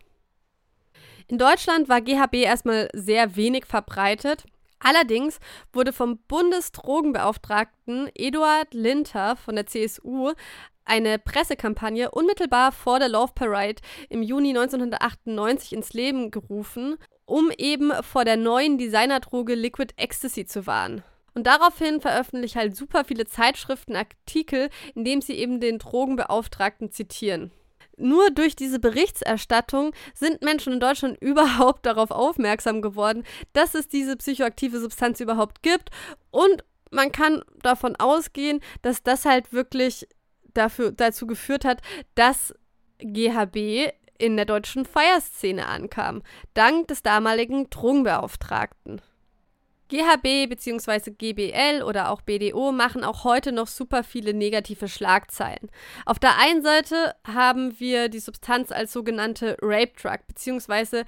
In 1.26 1.38
Deutschland 1.38 1.88
war 1.88 2.02
GHB 2.02 2.34
erstmal 2.34 2.88
sehr 2.92 3.34
wenig 3.36 3.64
verbreitet. 3.64 4.44
Allerdings 4.78 5.40
wurde 5.72 5.94
vom 5.94 6.18
Bundesdrogenbeauftragten 6.28 8.10
Eduard 8.14 8.74
Linter 8.74 9.36
von 9.36 9.56
der 9.56 9.66
CSU 9.66 10.34
eine 10.84 11.18
Pressekampagne 11.18 12.10
unmittelbar 12.10 12.72
vor 12.72 12.98
der 12.98 13.08
Love 13.08 13.32
Parade 13.34 13.82
im 14.08 14.22
Juni 14.22 14.50
1998 14.50 15.72
ins 15.72 15.92
Leben 15.92 16.30
gerufen, 16.30 16.96
um 17.26 17.50
eben 17.56 17.92
vor 18.02 18.24
der 18.24 18.36
neuen 18.36 18.78
Designerdroge 18.78 19.54
Liquid 19.54 19.94
Ecstasy 19.96 20.46
zu 20.46 20.66
warnen. 20.66 21.02
Und 21.34 21.46
daraufhin 21.46 22.00
veröffentlicht 22.00 22.54
halt 22.54 22.76
super 22.76 23.04
viele 23.04 23.26
Zeitschriften 23.26 23.96
Artikel, 23.96 24.70
in 24.94 25.04
dem 25.04 25.20
sie 25.20 25.34
eben 25.34 25.60
den 25.60 25.78
Drogenbeauftragten 25.78 26.92
zitieren. 26.92 27.50
Nur 27.96 28.30
durch 28.30 28.56
diese 28.56 28.78
Berichterstattung 28.78 29.92
sind 30.14 30.42
Menschen 30.42 30.74
in 30.74 30.80
Deutschland 30.80 31.18
überhaupt 31.20 31.86
darauf 31.86 32.10
aufmerksam 32.10 32.82
geworden, 32.82 33.24
dass 33.52 33.74
es 33.74 33.88
diese 33.88 34.16
psychoaktive 34.16 34.80
Substanz 34.80 35.20
überhaupt 35.20 35.62
gibt. 35.62 35.90
Und 36.30 36.64
man 36.90 37.10
kann 37.10 37.42
davon 37.62 37.96
ausgehen, 37.96 38.60
dass 38.82 39.02
das 39.02 39.24
halt 39.24 39.52
wirklich 39.52 40.06
dafür, 40.54 40.92
dazu 40.92 41.26
geführt 41.26 41.64
hat, 41.64 41.82
dass 42.14 42.54
GHB 42.98 43.92
in 44.18 44.36
der 44.36 44.46
deutschen 44.46 44.84
Feierszene 44.84 45.66
ankam, 45.66 46.22
dank 46.54 46.88
des 46.88 47.02
damaligen 47.02 47.68
Drogenbeauftragten. 47.70 49.00
GHB 49.88 50.48
bzw. 50.48 51.10
GBL 51.10 51.82
oder 51.82 52.10
auch 52.10 52.22
BDO 52.22 52.72
machen 52.72 53.04
auch 53.04 53.24
heute 53.24 53.52
noch 53.52 53.66
super 53.66 54.02
viele 54.02 54.34
negative 54.34 54.88
Schlagzeilen. 54.88 55.70
Auf 56.06 56.18
der 56.18 56.38
einen 56.38 56.62
Seite 56.62 57.14
haben 57.26 57.78
wir 57.78 58.08
die 58.08 58.18
Substanz 58.18 58.72
als 58.72 58.92
sogenannte 58.92 59.56
Rape 59.60 59.92
Drug 60.00 60.18
bzw. 60.26 61.04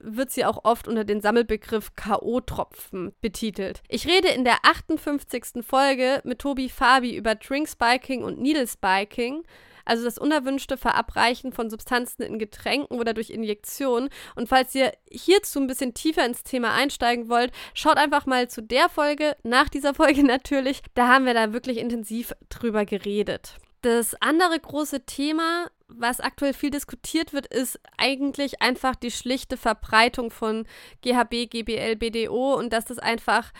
wird 0.00 0.30
sie 0.30 0.44
auch 0.44 0.64
oft 0.64 0.88
unter 0.88 1.04
den 1.04 1.20
Sammelbegriff 1.20 1.94
KO-Tropfen 1.94 3.12
betitelt. 3.20 3.82
Ich 3.88 4.06
rede 4.06 4.28
in 4.28 4.44
der 4.44 4.58
58. 4.62 5.64
Folge 5.66 6.20
mit 6.24 6.38
Tobi 6.38 6.68
Fabi 6.68 7.16
über 7.16 7.34
Drink 7.34 7.68
Spiking 7.68 8.22
und 8.22 8.40
Needle 8.40 8.66
Spiking 8.66 9.44
also 9.86 10.04
das 10.04 10.18
unerwünschte 10.18 10.76
Verabreichen 10.76 11.52
von 11.52 11.70
Substanzen 11.70 12.22
in 12.22 12.38
Getränken 12.38 12.98
oder 12.98 13.14
durch 13.14 13.30
Injektion. 13.30 14.10
Und 14.34 14.48
falls 14.48 14.74
ihr 14.74 14.92
hierzu 15.10 15.60
ein 15.60 15.66
bisschen 15.66 15.94
tiefer 15.94 16.26
ins 16.26 16.42
Thema 16.42 16.74
einsteigen 16.74 17.28
wollt, 17.28 17.52
schaut 17.72 17.96
einfach 17.96 18.26
mal 18.26 18.48
zu 18.48 18.62
der 18.62 18.88
Folge, 18.88 19.36
nach 19.42 19.68
dieser 19.68 19.94
Folge 19.94 20.22
natürlich. 20.26 20.82
Da 20.94 21.08
haben 21.08 21.24
wir 21.24 21.34
da 21.34 21.52
wirklich 21.52 21.78
intensiv 21.78 22.34
drüber 22.48 22.84
geredet. 22.84 23.56
Das 23.82 24.20
andere 24.20 24.58
große 24.58 25.06
Thema, 25.06 25.70
was 25.86 26.18
aktuell 26.18 26.54
viel 26.54 26.70
diskutiert 26.70 27.32
wird, 27.32 27.46
ist 27.46 27.78
eigentlich 27.96 28.60
einfach 28.60 28.96
die 28.96 29.12
schlichte 29.12 29.56
Verbreitung 29.56 30.30
von 30.30 30.66
GHB, 31.02 31.48
GBL, 31.48 31.94
BDO 31.94 32.54
und 32.54 32.72
dass 32.72 32.86
das 32.86 32.98
einfach 32.98 33.52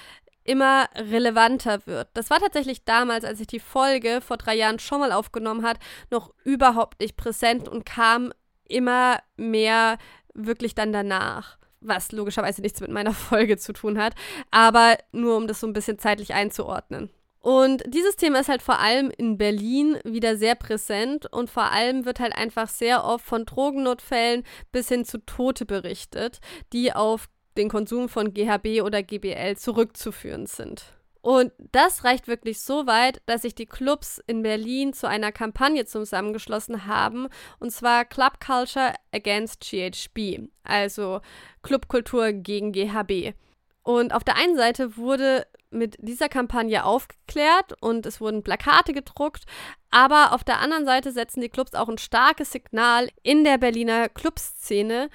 immer 0.46 0.88
relevanter 0.94 1.86
wird. 1.86 2.08
Das 2.14 2.30
war 2.30 2.38
tatsächlich 2.38 2.84
damals, 2.84 3.24
als 3.24 3.40
ich 3.40 3.46
die 3.46 3.60
Folge 3.60 4.20
vor 4.20 4.36
drei 4.36 4.54
Jahren 4.54 4.78
schon 4.78 5.00
mal 5.00 5.12
aufgenommen 5.12 5.64
hat, 5.64 5.78
noch 6.10 6.32
überhaupt 6.44 7.00
nicht 7.00 7.16
präsent 7.16 7.68
und 7.68 7.84
kam 7.84 8.32
immer 8.68 9.18
mehr 9.36 9.98
wirklich 10.34 10.74
dann 10.74 10.92
danach. 10.92 11.58
Was 11.80 12.12
logischerweise 12.12 12.62
nichts 12.62 12.80
mit 12.80 12.90
meiner 12.90 13.12
Folge 13.12 13.58
zu 13.58 13.72
tun 13.72 13.98
hat, 13.98 14.14
aber 14.50 14.96
nur 15.12 15.36
um 15.36 15.46
das 15.46 15.60
so 15.60 15.66
ein 15.66 15.72
bisschen 15.72 15.98
zeitlich 15.98 16.34
einzuordnen. 16.34 17.10
Und 17.46 17.84
dieses 17.86 18.16
Thema 18.16 18.40
ist 18.40 18.48
halt 18.48 18.60
vor 18.60 18.80
allem 18.80 19.12
in 19.16 19.38
Berlin 19.38 19.98
wieder 20.02 20.36
sehr 20.36 20.56
präsent 20.56 21.32
und 21.32 21.48
vor 21.48 21.70
allem 21.70 22.04
wird 22.04 22.18
halt 22.18 22.36
einfach 22.36 22.68
sehr 22.68 23.04
oft 23.04 23.24
von 23.24 23.44
Drogennotfällen 23.44 24.42
bis 24.72 24.88
hin 24.88 25.04
zu 25.04 25.24
Tote 25.24 25.64
berichtet, 25.64 26.40
die 26.72 26.92
auf 26.92 27.28
den 27.56 27.68
Konsum 27.68 28.08
von 28.08 28.32
GHB 28.32 28.82
oder 28.82 29.02
GBL 29.02 29.56
zurückzuführen 29.56 30.46
sind. 30.46 30.96
Und 31.26 31.50
das 31.72 32.04
reicht 32.04 32.28
wirklich 32.28 32.60
so 32.60 32.86
weit, 32.86 33.20
dass 33.26 33.42
sich 33.42 33.56
die 33.56 33.66
Clubs 33.66 34.22
in 34.28 34.42
Berlin 34.44 34.92
zu 34.92 35.08
einer 35.08 35.32
Kampagne 35.32 35.84
zusammengeschlossen 35.84 36.86
haben, 36.86 37.26
und 37.58 37.72
zwar 37.72 38.04
Club 38.04 38.38
Culture 38.38 38.94
Against 39.12 39.60
GHB, 39.60 40.48
also 40.62 41.20
Clubkultur 41.62 42.32
gegen 42.32 42.70
GHB. 42.70 43.34
Und 43.82 44.14
auf 44.14 44.22
der 44.22 44.36
einen 44.36 44.56
Seite 44.56 44.96
wurde 44.96 45.48
mit 45.70 45.96
dieser 45.98 46.28
Kampagne 46.28 46.84
aufgeklärt 46.84 47.75
und 47.80 48.06
es 48.06 48.20
wurden 48.20 48.44
Plakate 48.44 48.92
gedruckt, 48.92 49.46
aber 49.90 50.32
auf 50.32 50.44
der 50.44 50.60
anderen 50.60 50.84
Seite 50.84 51.10
setzen 51.10 51.40
die 51.40 51.48
Clubs 51.48 51.75
auch 51.75 51.88
ein 51.88 51.98
starkes 51.98 52.52
Signal 52.52 53.08
in 53.25 53.42
der 53.42 53.58
Berliner 53.58 54.08
Clubszene, 54.08 55.10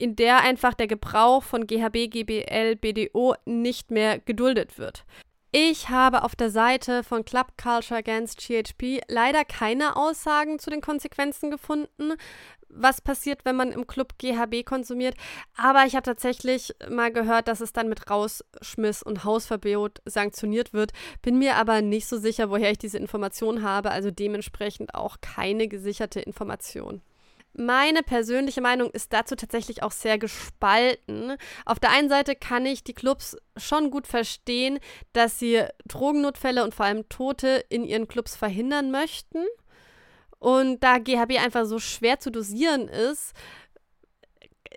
in 0.00 0.16
der 0.16 0.40
einfach 0.40 0.74
der 0.74 0.86
Gebrauch 0.86 1.42
von 1.42 1.66
GHB, 1.66 2.10
GBL, 2.10 2.76
BDO 2.76 3.34
nicht 3.44 3.90
mehr 3.90 4.18
geduldet 4.18 4.78
wird. 4.78 5.04
Ich 5.52 5.88
habe 5.88 6.22
auf 6.22 6.34
der 6.36 6.48
Seite 6.48 7.02
von 7.02 7.24
Club 7.24 7.58
Culture 7.60 7.98
Against 7.98 8.38
GHB 8.38 9.02
leider 9.08 9.44
keine 9.44 9.96
Aussagen 9.96 10.58
zu 10.58 10.70
den 10.70 10.80
Konsequenzen 10.80 11.50
gefunden, 11.50 12.14
was 12.68 13.00
passiert, 13.00 13.44
wenn 13.44 13.56
man 13.56 13.72
im 13.72 13.86
Club 13.86 14.14
GHB 14.16 14.64
konsumiert. 14.64 15.16
Aber 15.56 15.84
ich 15.86 15.96
habe 15.96 16.04
tatsächlich 16.04 16.72
mal 16.88 17.12
gehört, 17.12 17.48
dass 17.48 17.60
es 17.60 17.72
dann 17.72 17.88
mit 17.88 18.08
Rausschmiss 18.08 19.02
und 19.02 19.24
Hausverbot 19.24 20.00
sanktioniert 20.04 20.72
wird. 20.72 20.92
Bin 21.20 21.38
mir 21.38 21.56
aber 21.56 21.82
nicht 21.82 22.06
so 22.06 22.16
sicher, 22.16 22.48
woher 22.48 22.70
ich 22.70 22.78
diese 22.78 22.98
Information 22.98 23.62
habe, 23.62 23.90
also 23.90 24.10
dementsprechend 24.10 24.94
auch 24.94 25.16
keine 25.20 25.68
gesicherte 25.68 26.20
Information. 26.20 27.02
Meine 27.52 28.02
persönliche 28.02 28.60
Meinung 28.60 28.90
ist 28.90 29.12
dazu 29.12 29.34
tatsächlich 29.34 29.82
auch 29.82 29.90
sehr 29.90 30.18
gespalten. 30.18 31.36
Auf 31.66 31.80
der 31.80 31.90
einen 31.90 32.08
Seite 32.08 32.36
kann 32.36 32.64
ich 32.64 32.84
die 32.84 32.94
Clubs 32.94 33.36
schon 33.56 33.90
gut 33.90 34.06
verstehen, 34.06 34.78
dass 35.12 35.38
sie 35.38 35.64
Drogennotfälle 35.86 36.62
und 36.62 36.74
vor 36.74 36.86
allem 36.86 37.08
Tote 37.08 37.64
in 37.68 37.84
ihren 37.84 38.06
Clubs 38.06 38.36
verhindern 38.36 38.90
möchten. 38.90 39.44
Und 40.38 40.82
da 40.82 40.98
GHB 40.98 41.38
einfach 41.38 41.66
so 41.66 41.78
schwer 41.78 42.18
zu 42.20 42.30
dosieren 42.30 42.88
ist, 42.88 43.34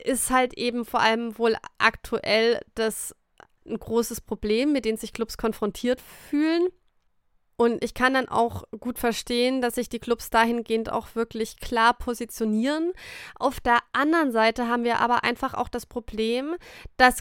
ist 0.03 0.31
halt 0.31 0.57
eben 0.57 0.83
vor 0.83 0.99
allem 0.99 1.37
wohl 1.37 1.55
aktuell 1.77 2.59
das 2.75 3.15
ein 3.65 3.79
großes 3.79 4.21
Problem, 4.21 4.73
mit 4.73 4.83
dem 4.85 4.97
sich 4.97 5.13
Clubs 5.13 5.37
konfrontiert 5.37 6.01
fühlen. 6.01 6.67
Und 7.55 7.83
ich 7.83 7.93
kann 7.93 8.13
dann 8.13 8.27
auch 8.27 8.63
gut 8.79 8.97
verstehen, 8.97 9.61
dass 9.61 9.75
sich 9.75 9.87
die 9.87 9.99
Clubs 9.99 10.29
dahingehend 10.29 10.91
auch 10.91 11.15
wirklich 11.15 11.59
klar 11.59 11.93
positionieren. 11.93 12.93
Auf 13.35 13.59
der 13.59 13.79
anderen 13.91 14.31
Seite 14.31 14.67
haben 14.67 14.83
wir 14.83 14.99
aber 14.99 15.23
einfach 15.23 15.53
auch 15.53 15.69
das 15.69 15.85
Problem, 15.85 16.55
dass 16.97 17.19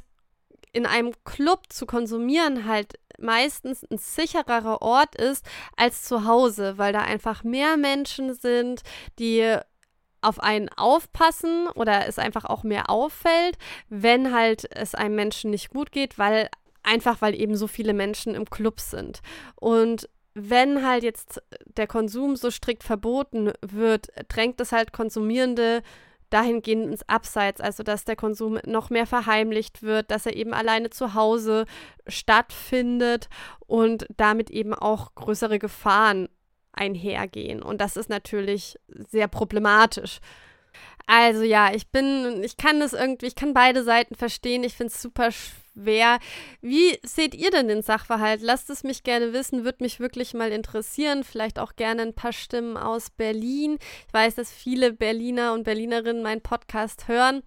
in 0.72 0.86
einem 0.86 1.12
Club 1.24 1.70
zu 1.70 1.84
konsumieren 1.84 2.66
halt 2.66 2.94
meistens 3.18 3.84
ein 3.84 3.98
sichererer 3.98 4.80
Ort 4.80 5.14
ist 5.16 5.44
als 5.76 6.02
zu 6.02 6.24
Hause, 6.24 6.78
weil 6.78 6.92
da 6.92 7.00
einfach 7.02 7.44
mehr 7.44 7.76
Menschen 7.76 8.34
sind, 8.34 8.82
die 9.18 9.56
auf 10.22 10.40
einen 10.40 10.68
aufpassen 10.70 11.68
oder 11.74 12.06
es 12.06 12.18
einfach 12.18 12.44
auch 12.44 12.62
mehr 12.62 12.88
auffällt, 12.88 13.58
wenn 13.88 14.32
halt 14.32 14.66
es 14.74 14.94
einem 14.94 15.16
Menschen 15.16 15.50
nicht 15.50 15.68
gut 15.68 15.92
geht, 15.92 16.18
weil 16.18 16.48
einfach 16.82 17.20
weil 17.20 17.38
eben 17.38 17.56
so 17.56 17.66
viele 17.66 17.92
Menschen 17.92 18.34
im 18.34 18.48
Club 18.48 18.80
sind. 18.80 19.20
Und 19.56 20.08
wenn 20.34 20.86
halt 20.86 21.02
jetzt 21.02 21.42
der 21.76 21.86
Konsum 21.86 22.36
so 22.36 22.50
strikt 22.50 22.84
verboten 22.84 23.52
wird, 23.60 24.08
drängt 24.28 24.60
es 24.60 24.72
halt 24.72 24.92
Konsumierende 24.92 25.82
dahingehend 26.30 26.86
ins 26.86 27.08
Abseits, 27.08 27.60
also 27.60 27.82
dass 27.82 28.04
der 28.04 28.16
Konsum 28.16 28.58
noch 28.64 28.88
mehr 28.88 29.06
verheimlicht 29.06 29.82
wird, 29.82 30.10
dass 30.10 30.24
er 30.24 30.34
eben 30.34 30.54
alleine 30.54 30.88
zu 30.88 31.14
Hause 31.14 31.66
stattfindet 32.06 33.28
und 33.66 34.06
damit 34.16 34.50
eben 34.50 34.72
auch 34.72 35.14
größere 35.14 35.58
Gefahren 35.58 36.28
einhergehen. 36.72 37.62
Und 37.62 37.82
das 37.82 37.96
ist 37.96 38.08
natürlich 38.08 38.78
sehr 39.10 39.28
problematisch. 39.28 40.20
Also 41.06 41.42
ja, 41.42 41.74
ich 41.74 41.88
bin, 41.88 42.42
ich 42.42 42.56
kann 42.56 42.80
das 42.80 42.94
irgendwie, 42.94 43.26
ich 43.26 43.34
kann 43.34 43.52
beide 43.52 43.82
Seiten 43.82 44.14
verstehen. 44.14 44.64
Ich 44.64 44.74
finde 44.74 44.92
es 44.92 45.02
super 45.02 45.30
schwierig 45.30 45.61
schwer. 45.74 46.18
Wie 46.60 46.98
seht 47.02 47.34
ihr 47.34 47.50
denn 47.50 47.68
den 47.68 47.82
Sachverhalt? 47.82 48.40
Lasst 48.42 48.70
es 48.70 48.84
mich 48.84 49.02
gerne 49.02 49.32
wissen, 49.32 49.64
würde 49.64 49.82
mich 49.82 50.00
wirklich 50.00 50.34
mal 50.34 50.52
interessieren. 50.52 51.24
Vielleicht 51.24 51.58
auch 51.58 51.76
gerne 51.76 52.02
ein 52.02 52.14
paar 52.14 52.32
Stimmen 52.32 52.76
aus 52.76 53.10
Berlin. 53.10 53.78
Ich 54.06 54.14
weiß, 54.14 54.34
dass 54.34 54.52
viele 54.52 54.92
Berliner 54.92 55.52
und 55.54 55.64
Berlinerinnen 55.64 56.22
meinen 56.22 56.42
Podcast 56.42 57.08
hören. 57.08 57.42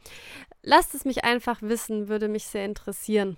Lasst 0.62 0.96
es 0.96 1.06
mich 1.06 1.24
einfach 1.24 1.62
wissen, 1.62 2.08
würde 2.08 2.28
mich 2.28 2.46
sehr 2.46 2.66
interessieren. 2.66 3.38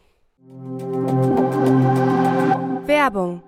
Werbung 2.85 3.43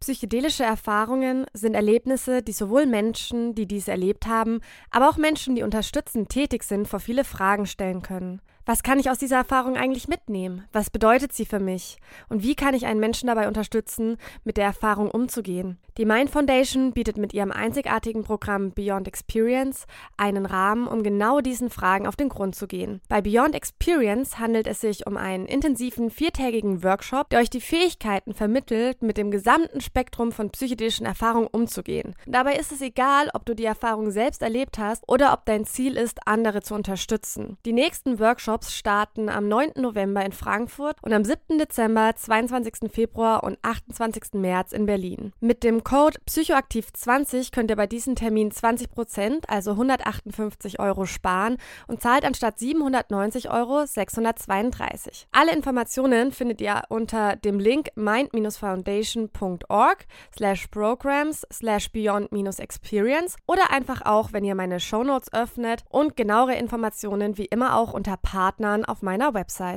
Psychedelische 0.00 0.64
Erfahrungen 0.64 1.44
sind 1.52 1.74
Erlebnisse, 1.74 2.42
die 2.42 2.52
sowohl 2.52 2.86
Menschen, 2.86 3.54
die 3.54 3.66
dies 3.66 3.86
erlebt 3.86 4.26
haben, 4.26 4.60
aber 4.90 5.10
auch 5.10 5.18
Menschen, 5.18 5.54
die 5.54 5.62
unterstützend 5.62 6.30
tätig 6.30 6.62
sind, 6.62 6.88
vor 6.88 7.00
viele 7.00 7.22
Fragen 7.22 7.66
stellen 7.66 8.00
können. 8.00 8.40
Was 8.70 8.84
kann 8.84 9.00
ich 9.00 9.10
aus 9.10 9.18
dieser 9.18 9.38
Erfahrung 9.38 9.76
eigentlich 9.76 10.06
mitnehmen? 10.06 10.62
Was 10.72 10.90
bedeutet 10.90 11.32
sie 11.32 11.44
für 11.44 11.58
mich? 11.58 11.98
Und 12.28 12.44
wie 12.44 12.54
kann 12.54 12.72
ich 12.72 12.86
einen 12.86 13.00
Menschen 13.00 13.26
dabei 13.26 13.48
unterstützen, 13.48 14.16
mit 14.44 14.56
der 14.56 14.66
Erfahrung 14.66 15.10
umzugehen? 15.10 15.80
Die 15.98 16.04
Mind 16.04 16.30
Foundation 16.30 16.92
bietet 16.92 17.16
mit 17.16 17.34
ihrem 17.34 17.50
einzigartigen 17.50 18.22
Programm 18.22 18.70
Beyond 18.70 19.08
Experience 19.08 19.86
einen 20.16 20.46
Rahmen, 20.46 20.86
um 20.86 21.02
genau 21.02 21.40
diesen 21.40 21.68
Fragen 21.68 22.06
auf 22.06 22.14
den 22.14 22.28
Grund 22.28 22.54
zu 22.54 22.68
gehen. 22.68 23.00
Bei 23.08 23.20
Beyond 23.20 23.56
Experience 23.56 24.38
handelt 24.38 24.68
es 24.68 24.80
sich 24.80 25.04
um 25.08 25.16
einen 25.16 25.46
intensiven 25.46 26.08
viertägigen 26.08 26.84
Workshop, 26.84 27.28
der 27.30 27.40
euch 27.40 27.50
die 27.50 27.60
Fähigkeiten 27.60 28.34
vermittelt, 28.34 29.02
mit 29.02 29.16
dem 29.16 29.32
gesamten 29.32 29.80
Spektrum 29.80 30.30
von 30.30 30.50
psychedelischen 30.50 31.06
Erfahrungen 31.06 31.48
umzugehen. 31.48 32.14
Dabei 32.24 32.54
ist 32.54 32.70
es 32.70 32.80
egal, 32.80 33.28
ob 33.34 33.44
du 33.44 33.56
die 33.56 33.64
Erfahrung 33.64 34.12
selbst 34.12 34.42
erlebt 34.42 34.78
hast 34.78 35.02
oder 35.08 35.32
ob 35.32 35.44
dein 35.44 35.64
Ziel 35.64 35.96
ist, 35.96 36.20
andere 36.24 36.62
zu 36.62 36.74
unterstützen. 36.74 37.58
Die 37.66 37.72
nächsten 37.72 38.20
Workshops 38.20 38.59
Workshops 38.60 38.74
starten 38.74 39.28
am 39.28 39.48
9. 39.48 39.72
November 39.76 40.24
in 40.24 40.32
Frankfurt 40.32 40.96
und 41.02 41.12
am 41.12 41.24
7. 41.24 41.58
Dezember, 41.58 42.14
22. 42.14 42.92
Februar 42.92 43.42
und 43.42 43.58
28. 43.62 44.34
März 44.34 44.70
in 44.72 44.86
Berlin. 44.86 45.32
Mit 45.40 45.64
dem 45.64 45.82
Code 45.84 46.18
Psychoaktiv20 46.28 47.52
könnt 47.52 47.70
ihr 47.70 47.76
bei 47.76 47.86
diesem 47.86 48.16
Termin 48.16 48.50
20%, 48.50 49.48
also 49.48 49.70
158 49.72 50.80
Euro 50.80 51.04
sparen 51.06 51.56
und 51.86 52.02
zahlt 52.02 52.26
anstatt 52.26 52.58
790 52.58 53.50
Euro 53.50 53.86
632. 53.86 55.28
Alle 55.32 55.54
Informationen 55.54 56.32
findet 56.32 56.60
ihr 56.60 56.82
unter 56.88 57.36
dem 57.36 57.58
Link 57.58 57.88
mind-foundation.org 57.94 60.06
slash 60.36 60.66
programs 60.68 61.46
slash 61.52 61.90
beyond-experience 61.92 63.36
oder 63.46 63.70
einfach 63.70 64.02
auch, 64.04 64.32
wenn 64.32 64.44
ihr 64.44 64.54
meine 64.54 64.80
Shownotes 64.80 65.32
öffnet 65.32 65.84
und 65.88 66.16
genauere 66.16 66.56
Informationen 66.56 67.38
wie 67.38 67.46
immer 67.46 67.76
auch 67.76 67.94
unter 67.94 68.16
Partner 68.16 68.39
Partnern 68.40 68.86
auf 68.86 69.02
meiner 69.02 69.34
Website. 69.34 69.76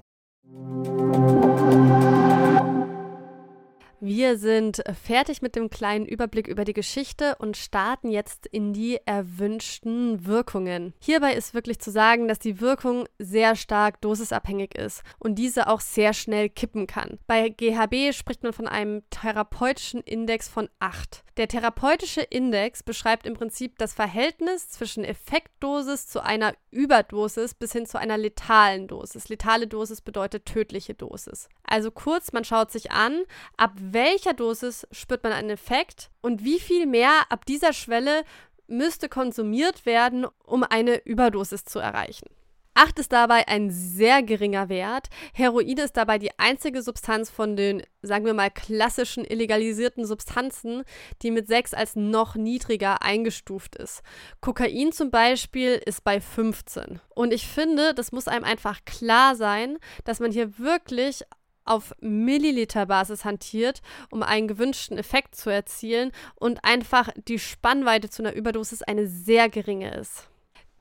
Wir 4.00 4.38
sind 4.38 4.82
fertig 5.02 5.42
mit 5.42 5.58
dem 5.58 5.70
kleinen 5.70 6.06
Überblick 6.06 6.48
über 6.48 6.64
die 6.64 6.74
Geschichte 6.74 7.36
und 7.40 7.58
starten 7.58 8.10
jetzt 8.10 8.48
in 8.48 8.72
die 8.72 9.00
erwünschten 9.06 10.26
Wirkungen. 10.26 10.94
Hierbei 11.00 11.34
ist 11.34 11.54
wirklich 11.54 11.80
zu 11.80 11.92
sagen, 11.92 12.30
dass 12.30 12.40
die 12.40 12.62
Wirkung 12.62 13.06
sehr 13.20 13.58
stark 13.58 14.00
dosisabhängig 14.00 14.76
ist 14.76 15.04
und 15.20 15.36
diese 15.36 15.68
auch 15.68 15.82
sehr 15.82 16.14
schnell 16.14 16.50
kippen 16.50 16.88
kann. 16.88 17.20
Bei 17.28 17.50
GHB 17.50 18.14
spricht 18.14 18.44
man 18.44 18.54
von 18.54 18.68
einem 18.70 19.04
therapeutischen 19.10 20.00
Index 20.02 20.48
von 20.48 20.70
8. 20.80 21.24
Der 21.38 21.48
therapeutische 21.48 22.22
Index 22.22 22.84
beschreibt 22.84 23.26
im 23.26 23.34
Prinzip 23.34 23.80
das 23.80 23.94
Verhältnis 23.94 24.70
zwischen 24.70 25.04
Effektdosis 25.04 26.08
zu 26.08 26.24
einer 26.24 26.54
Überdosis 26.70 27.56
bis 27.56 27.72
hin 27.72 27.88
zu 27.88 27.98
einer 27.98 28.18
letalen 28.18 28.88
Dosis. 28.88 29.30
Letale 29.30 29.66
Dosis 29.66 30.02
bedeutet 30.02 30.46
tödliche 30.46 30.94
Dosis. 30.94 31.50
Also 31.64 31.90
kurz, 31.90 32.34
man 32.34 32.44
schaut 32.44 32.72
sich 32.72 32.92
an, 32.92 33.24
ab 33.58 33.72
welcher 33.80 34.34
Dosis 34.34 34.88
spürt 34.92 35.24
man 35.24 35.34
einen 35.34 35.50
Effekt 35.50 36.12
und 36.22 36.44
wie 36.44 36.60
viel 36.60 36.86
mehr 36.86 37.24
ab 37.30 37.48
dieser 37.48 37.74
Schwelle 37.74 38.24
müsste 38.68 39.10
konsumiert 39.10 39.88
werden, 39.88 40.28
um 40.46 40.64
eine 40.64 41.04
Überdosis 41.04 41.66
zu 41.66 41.80
erreichen. 41.80 42.28
8 42.76 43.00
ist 43.00 43.12
dabei 43.12 43.48
ein 43.48 43.70
sehr 43.70 44.24
geringer 44.24 44.70
Wert. 44.70 45.10
Heroin 45.34 45.78
ist 45.78 45.98
dabei 45.98 46.18
die 46.18 46.38
einzige 46.40 46.82
Substanz 46.82 47.30
von 47.30 47.56
den, 47.56 47.84
sagen 48.02 48.26
wir 48.26 48.34
mal, 48.34 48.50
klassischen 48.50 49.26
illegalisierten 49.26 50.06
Substanzen, 50.06 50.84
die 51.22 51.32
mit 51.32 51.48
6 51.48 51.74
als 51.74 51.96
noch 51.96 52.36
niedriger 52.36 53.02
eingestuft 53.02 53.76
ist. 53.76 54.02
Kokain 54.42 54.92
zum 54.92 55.12
Beispiel 55.12 55.82
ist 55.86 56.04
bei 56.04 56.20
15. 56.20 57.00
Und 57.10 57.34
ich 57.34 57.48
finde, 57.48 57.94
das 57.94 58.12
muss 58.12 58.28
einem 58.28 58.44
einfach 58.44 58.86
klar 58.86 59.36
sein, 59.36 59.78
dass 60.04 60.20
man 60.20 60.32
hier 60.32 60.58
wirklich 60.58 61.24
auf 61.66 61.94
Milliliterbasis 62.02 63.24
hantiert, 63.26 63.82
um 64.12 64.24
einen 64.24 64.48
gewünschten 64.48 64.98
Effekt 64.98 65.36
zu 65.36 65.50
erzielen 65.50 66.12
und 66.36 66.64
einfach 66.66 67.10
die 67.16 67.40
Spannweite 67.40 68.10
zu 68.10 68.22
einer 68.22 68.34
Überdosis 68.34 68.82
eine 68.82 69.08
sehr 69.08 69.50
geringe 69.50 69.96
ist. 69.96 70.28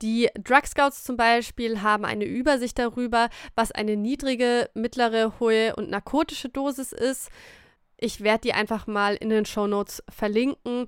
Die 0.03 0.29
Drug 0.37 0.67
Scouts 0.67 1.05
zum 1.05 1.15
Beispiel 1.15 1.81
haben 1.81 2.03
eine 2.03 2.25
Übersicht 2.25 2.77
darüber, 2.77 3.29
was 3.55 3.71
eine 3.71 3.95
niedrige, 3.95 4.69
mittlere, 4.73 5.39
hohe 5.39 5.77
und 5.77 5.89
narkotische 5.89 6.49
Dosis 6.49 6.91
ist. 6.91 7.29
Ich 7.95 8.19
werde 8.19 8.41
die 8.41 8.53
einfach 8.53 8.85
mal 8.85 9.15
in 9.15 9.29
den 9.29 9.45
Show 9.45 9.65
Notes 9.65 10.03
verlinken. 10.09 10.87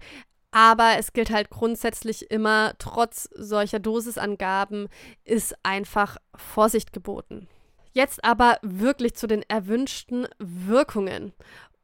Aber 0.52 0.98
es 0.98 1.14
gilt 1.14 1.30
halt 1.32 1.50
grundsätzlich 1.50 2.30
immer, 2.30 2.74
trotz 2.78 3.30
solcher 3.34 3.80
Dosisangaben 3.80 4.90
ist 5.24 5.56
einfach 5.64 6.18
Vorsicht 6.36 6.92
geboten. 6.92 7.48
Jetzt 7.94 8.22
aber 8.26 8.58
wirklich 8.64 9.16
zu 9.16 9.28
den 9.28 9.44
erwünschten 9.44 10.28
Wirkungen. 10.40 11.32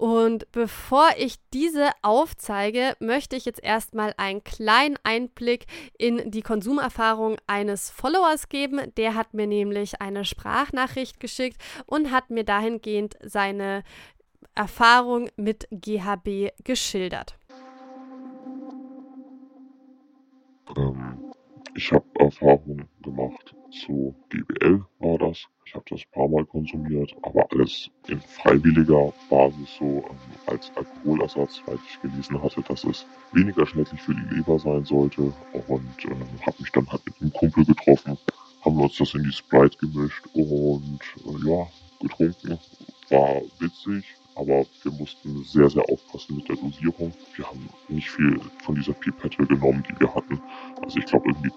Und 0.01 0.51
bevor 0.51 1.09
ich 1.15 1.35
diese 1.53 1.91
aufzeige, 2.01 2.95
möchte 2.99 3.35
ich 3.35 3.45
jetzt 3.45 3.63
erstmal 3.63 4.15
einen 4.17 4.43
kleinen 4.43 4.97
Einblick 5.03 5.67
in 5.95 6.31
die 6.31 6.41
Konsumerfahrung 6.41 7.37
eines 7.45 7.91
Followers 7.91 8.49
geben. 8.49 8.91
Der 8.97 9.13
hat 9.13 9.35
mir 9.35 9.45
nämlich 9.45 10.01
eine 10.01 10.25
Sprachnachricht 10.25 11.19
geschickt 11.19 11.61
und 11.85 12.09
hat 12.09 12.31
mir 12.31 12.43
dahingehend 12.43 13.15
seine 13.21 13.83
Erfahrung 14.55 15.29
mit 15.35 15.67
GHB 15.69 16.49
geschildert. 16.63 17.35
Ähm, 20.75 21.31
ich 21.75 21.91
habe 21.91 22.05
Erfahrungen 22.19 22.88
gemacht 23.03 23.55
zu 23.71 24.13
GBL 24.29 24.84
war 24.99 25.17
das. 25.17 25.45
Ich 25.65 25.73
habe 25.73 25.86
das 25.89 26.01
ein 26.01 26.12
paar 26.12 26.27
Mal 26.27 26.45
konsumiert, 26.45 27.15
aber 27.21 27.47
alles 27.51 27.89
in 28.07 28.19
freiwilliger 28.19 29.13
Basis 29.29 29.75
so 29.79 29.86
ähm, 29.86 30.17
als 30.47 30.69
Alkoholersatz, 30.75 31.62
weil 31.65 31.79
ich 31.88 32.01
gelesen 32.01 32.41
hatte, 32.41 32.62
dass 32.63 32.84
es 32.84 33.05
weniger 33.31 33.65
schädlich 33.65 34.01
für 34.01 34.13
die 34.13 34.36
Leber 34.36 34.60
sein 34.60 34.84
sollte. 34.84 35.34
Und 35.53 36.05
äh, 36.05 36.45
habe 36.45 36.57
mich 36.60 36.71
dann 36.73 36.91
halt 36.91 37.05
mit 37.05 37.21
einem 37.21 37.34
Kumpel 37.34 37.65
getroffen, 37.65 38.17
haben 38.65 38.77
wir 38.77 38.84
uns 38.84 38.97
das 38.97 39.13
in 39.13 39.23
die 39.23 39.31
Sprite 39.31 39.77
gemischt 39.77 40.25
und 40.34 40.99
äh, 41.25 41.49
ja, 41.49 41.67
getrunken. 42.01 42.60
War 43.10 43.41
witzig, 43.60 44.05
aber 44.36 44.65
wir 44.84 44.91
mussten 44.93 45.43
sehr, 45.43 45.69
sehr 45.69 45.84
aufpassen 45.89 46.38
mit 46.38 46.47
der 46.47 46.55
Dosierung. 46.55 47.13
Wir 47.36 47.45
haben 47.45 47.69
nicht 47.89 48.10
viel 48.10 48.39
von 48.63 48.75
dieser 48.75 48.93
Pipette 48.93 49.45
genommen, 49.45 49.84
die 49.89 49.99
wir 49.99 50.13
hatten. 50.13 50.41
Also 50.81 50.99
ich 50.99 51.05
glaube 51.05 51.29
irgendwie 51.29 51.50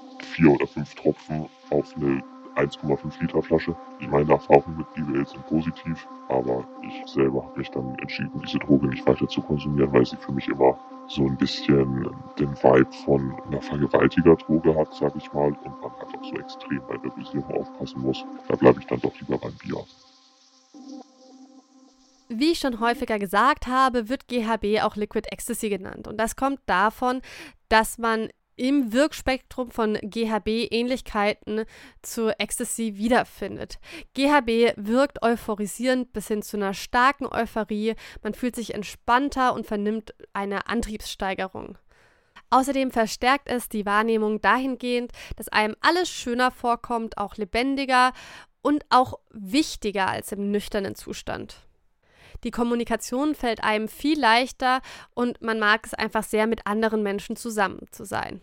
1,5 3.45 3.47
Liter 3.47 3.47
Flasche. 3.47 3.77
Meine 4.01 4.33
Erfahrungen 4.33 4.79
mit 4.79 4.95
BWL 4.95 5.27
sind 5.27 5.47
positiv, 5.47 6.07
aber 6.29 6.65
ich 6.83 7.11
selber 7.11 7.45
habe 7.45 7.59
mich 7.59 7.71
dann 7.71 7.97
entschieden, 7.99 8.43
diese 8.45 8.59
Droge 8.59 8.87
nicht 8.89 9.07
weiter 9.07 9.29
zu 9.29 9.41
konsumieren, 9.43 9.93
weil 9.93 10.05
sie 10.05 10.17
für 10.17 10.33
mich 10.33 10.49
immer 10.49 10.79
so 11.09 11.27
ein 11.27 11.37
bisschen 11.37 12.11
den 12.39 12.55
Vibe 12.63 12.93
von 13.05 13.35
einer 13.47 13.61
Vergewaltigerdroge 13.61 14.75
hat, 14.77 14.95
sag 14.95 15.15
ich 15.17 15.33
mal, 15.33 15.53
und 15.53 15.81
man 15.81 15.93
halt 15.93 16.17
auch 16.17 16.25
so 16.25 16.37
extrem 16.37 16.81
bei 16.89 16.97
der 16.97 17.11
Dosierung 17.11 17.61
aufpassen 17.61 18.01
muss. 18.01 18.25
Da 18.49 18.57
bleibe 18.57 18.81
ich 18.81 18.87
dann 18.87 19.01
doch 19.01 19.13
lieber 19.21 19.39
beim 19.39 19.55
Bier. 19.55 19.85
Wie 22.29 22.53
ich 22.53 22.59
schon 22.59 22.81
häufiger 22.81 23.19
gesagt 23.19 23.67
habe, 23.67 24.09
wird 24.09 24.29
GHB 24.29 24.83
auch 24.83 24.97
Liquid 24.97 25.29
Ecstasy 25.31 25.69
genannt. 25.69 26.09
Und 26.09 26.17
das 26.17 26.37
kommt 26.37 26.61
davon, 26.67 27.21
dass 27.69 27.99
man 27.99 28.29
im 28.57 28.93
Wirkspektrum 28.93 29.71
von 29.71 29.95
GHB 30.03 30.69
Ähnlichkeiten 30.71 31.65
zu 32.03 32.31
Ecstasy 32.39 32.97
wiederfindet. 32.97 33.79
GHB 34.15 34.75
wirkt 34.77 35.23
euphorisierend 35.23 36.13
bis 36.13 36.29
hin 36.29 36.43
zu 36.43 36.57
einer 36.57 36.75
starken 36.75 37.27
Euphorie. 37.27 37.95
Man 38.23 38.35
fühlt 38.35 38.57
sich 38.57 38.75
entspannter 38.75 39.55
und 39.55 39.67
vernimmt 39.67 40.15
eine 40.33 40.69
Antriebssteigerung. 40.69 41.79
Außerdem 42.51 42.93
verstärkt 42.93 43.49
es 43.49 43.69
die 43.69 43.87
Wahrnehmung 43.87 44.41
dahingehend, 44.41 45.11
dass 45.37 45.49
einem 45.49 45.75
alles 45.81 46.09
schöner 46.09 46.51
vorkommt, 46.51 47.19
auch 47.19 47.37
lebendiger 47.37 48.13
und 48.63 48.85
auch 48.91 49.15
wichtiger 49.31 50.09
als 50.09 50.31
im 50.33 50.51
nüchternen 50.51 50.95
Zustand. 50.95 51.64
Die 52.43 52.51
Kommunikation 52.51 53.35
fällt 53.35 53.63
einem 53.63 53.89
viel 53.89 54.19
leichter 54.19 54.81
und 55.15 55.41
man 55.43 55.59
mag 55.59 55.87
es 55.87 55.95
einfach 55.95 56.25
sehr, 56.25 56.47
mit 56.47 56.67
anderen 56.67 57.03
Menschen 57.03 57.37
zusammen 57.37 57.87
zu 57.91 58.05
sein. 58.05 58.41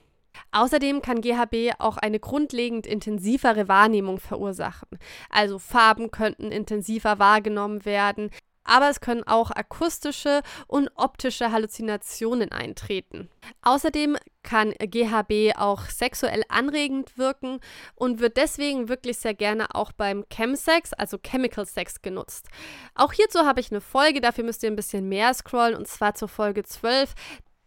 Außerdem 0.52 1.02
kann 1.02 1.22
GHB 1.22 1.74
auch 1.80 1.98
eine 1.98 2.20
grundlegend 2.20 2.88
intensivere 2.88 3.68
Wahrnehmung 3.68 4.20
verursachen. 4.20 4.88
Also 5.30 5.60
Farben 5.60 6.12
könnten 6.12 6.52
intensiver 6.52 7.20
wahrgenommen 7.20 7.86
werden, 7.86 8.32
aber 8.64 8.90
es 8.90 9.02
können 9.02 9.24
auch 9.24 9.52
akustische 9.52 10.42
und 10.68 10.90
optische 10.96 11.52
Halluzinationen 11.52 12.52
eintreten. 12.52 13.30
Außerdem 13.62 14.18
kann 14.44 14.74
GHB 14.80 15.58
auch 15.58 15.86
sexuell 15.86 16.44
anregend 16.50 17.18
wirken 17.18 17.60
und 17.96 18.20
wird 18.20 18.38
deswegen 18.38 18.90
wirklich 18.90 19.18
sehr 19.18 19.34
gerne 19.34 19.76
auch 19.76 19.92
beim 19.92 20.26
Chemsex, 20.32 20.94
also 20.94 21.18
Chemical 21.18 21.66
Sex, 21.66 22.02
genutzt. 22.02 22.48
Auch 22.96 23.14
hierzu 23.14 23.40
habe 23.46 23.60
ich 23.60 23.72
eine 23.72 23.82
Folge, 23.82 24.22
dafür 24.22 24.44
müsst 24.44 24.64
ihr 24.64 24.72
ein 24.72 24.76
bisschen 24.76 25.08
mehr 25.08 25.34
scrollen 25.34 25.76
und 25.76 25.88
zwar 25.88 26.16
zur 26.16 26.28
Folge 26.28 26.64
12. 26.64 27.14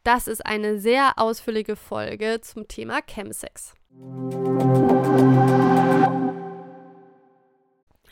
Das 0.02 0.26
ist 0.28 0.44
eine 0.44 0.78
sehr 0.78 1.14
ausführliche 1.16 1.76
Folge 1.76 2.40
zum 2.42 2.68
Thema 2.68 3.00
Chemsex. 3.00 3.74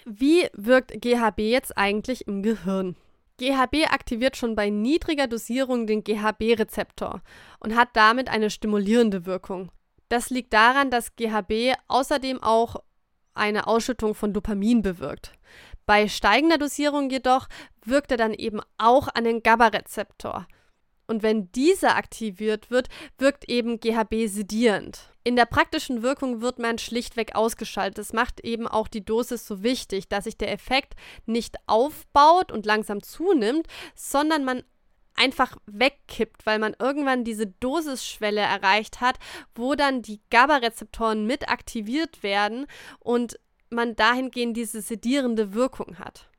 Wie 0.05 0.49
wirkt 0.53 1.01
GHB 1.01 1.39
jetzt 1.41 1.79
eigentlich 1.79 2.27
im 2.27 2.43
Gehirn? 2.43 2.97
GHB 3.39 3.87
aktiviert 3.91 4.37
schon 4.37 4.57
bei 4.57 4.69
niedriger 4.69 5.29
Dosierung 5.29 5.87
den 5.87 6.03
GHB-Rezeptor 6.03 7.23
und 7.61 7.77
hat 7.77 7.91
damit 7.95 8.29
eine 8.29 8.51
stimulierende 8.51 9.27
Wirkung. 9.27 9.71
Das 10.09 10.31
liegt 10.31 10.53
daran, 10.53 10.91
dass 10.91 11.15
GHB 11.17 11.75
außerdem 11.89 12.43
auch 12.43 12.77
eine 13.35 13.67
Ausschüttung 13.67 14.15
von 14.15 14.33
Dopamin 14.33 14.83
bewirkt. 14.83 15.33
Bei 15.87 16.09
steigender 16.09 16.59
Dosierung 16.59 17.09
jedoch 17.09 17.49
wirkt 17.85 18.11
er 18.11 18.17
dann 18.17 18.35
eben 18.35 18.61
auch 18.79 19.09
an 19.15 19.25
den 19.25 19.43
GABA-Rezeptor. 19.43 20.47
Und 21.07 21.23
wenn 21.23 21.51
dieser 21.53 21.97
aktiviert 21.97 22.71
wird, 22.71 22.89
wirkt 23.19 23.49
eben 23.49 23.81
GHB 23.81 24.27
sedierend. 24.27 25.12
In 25.25 25.37
der 25.37 25.47
praktischen 25.47 26.03
Wirkung 26.03 26.41
wird 26.41 26.59
man 26.59 26.79
schlichtweg 26.79 27.37
ausgeschaltet. 27.37 27.99
Das 27.99 28.13
macht 28.13 28.41
eben 28.41 28.67
auch 28.67 28.89
die 28.89 29.05
Dosis 29.05 29.47
so 29.47 29.63
wichtig, 29.63 30.09
dass 30.09 30.25
sich 30.25 30.37
der 30.37 30.51
Effekt 30.53 30.95
nicht 31.27 31.57
aufbaut 31.67 32.51
und 32.51 32.67
langsam 32.67 33.03
zunimmt, 33.03 33.69
sondern 33.95 34.45
man 34.45 34.65
einfach 35.15 35.57
wegkippt, 35.67 36.45
weil 36.47 36.59
man 36.59 36.75
irgendwann 36.79 37.23
diese 37.23 37.47
Dosisschwelle 37.47 38.41
erreicht 38.41 39.01
hat, 39.01 39.19
wo 39.55 39.75
dann 39.75 40.03
die 40.03 40.21
GABA-Rezeptoren 40.31 41.27
mit 41.27 41.49
aktiviert 41.49 42.23
werden 42.23 42.67
und 42.99 43.39
man 43.71 43.95
dahingehend 43.95 44.57
diese 44.57 44.81
sedierende 44.81 45.55
Wirkung 45.55 45.99
hat. 45.99 46.32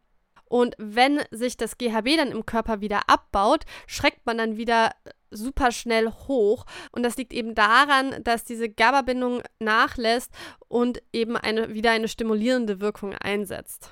Und 0.54 0.76
wenn 0.78 1.20
sich 1.32 1.58
das 1.58 1.80
GHB 1.80 2.16
dann 2.16 2.32
im 2.32 2.46
Körper 2.46 2.80
wieder 2.80 3.10
abbaut, 3.10 3.64
schreckt 3.88 4.24
man 4.28 4.38
dann 4.38 4.56
wieder 4.56 4.92
super 5.32 5.72
schnell 5.72 6.12
hoch. 6.28 6.68
Und 6.92 7.02
das 7.02 7.18
liegt 7.18 7.34
eben 7.34 7.56
daran, 7.56 8.24
dass 8.24 8.44
diese 8.44 8.70
GABA-Bindung 8.70 9.42
nachlässt 9.58 10.32
und 10.68 11.02
eben 11.12 11.38
eine, 11.38 11.74
wieder 11.74 11.90
eine 11.90 12.08
stimulierende 12.08 12.82
Wirkung 12.82 13.16
einsetzt. 13.16 13.90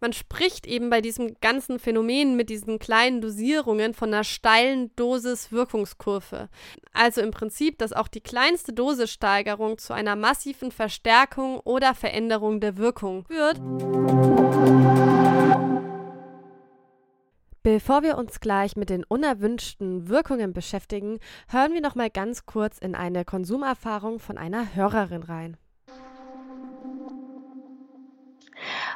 Man 0.00 0.14
spricht 0.14 0.66
eben 0.66 0.88
bei 0.88 1.02
diesem 1.02 1.36
ganzen 1.42 1.78
Phänomen 1.78 2.34
mit 2.34 2.48
diesen 2.48 2.78
kleinen 2.78 3.20
Dosierungen 3.20 3.92
von 3.92 4.08
einer 4.08 4.24
steilen 4.24 4.90
Dosis-Wirkungskurve. 4.96 6.48
Also 6.94 7.20
im 7.20 7.30
Prinzip, 7.30 7.76
dass 7.76 7.92
auch 7.92 8.08
die 8.08 8.22
kleinste 8.22 8.72
Dosissteigerung 8.72 9.76
zu 9.76 9.92
einer 9.92 10.16
massiven 10.16 10.72
Verstärkung 10.72 11.60
oder 11.60 11.94
Veränderung 11.94 12.60
der 12.60 12.78
Wirkung 12.78 13.26
führt. 13.26 13.60
Bevor 17.64 18.02
wir 18.02 18.18
uns 18.18 18.40
gleich 18.40 18.76
mit 18.76 18.90
den 18.90 19.04
unerwünschten 19.04 20.10
Wirkungen 20.10 20.52
beschäftigen, 20.52 21.18
hören 21.48 21.72
wir 21.72 21.80
noch 21.80 21.94
mal 21.94 22.10
ganz 22.10 22.44
kurz 22.44 22.76
in 22.76 22.94
eine 22.94 23.24
Konsumerfahrung 23.24 24.18
von 24.20 24.36
einer 24.36 24.74
Hörerin 24.74 25.22
rein. 25.22 25.56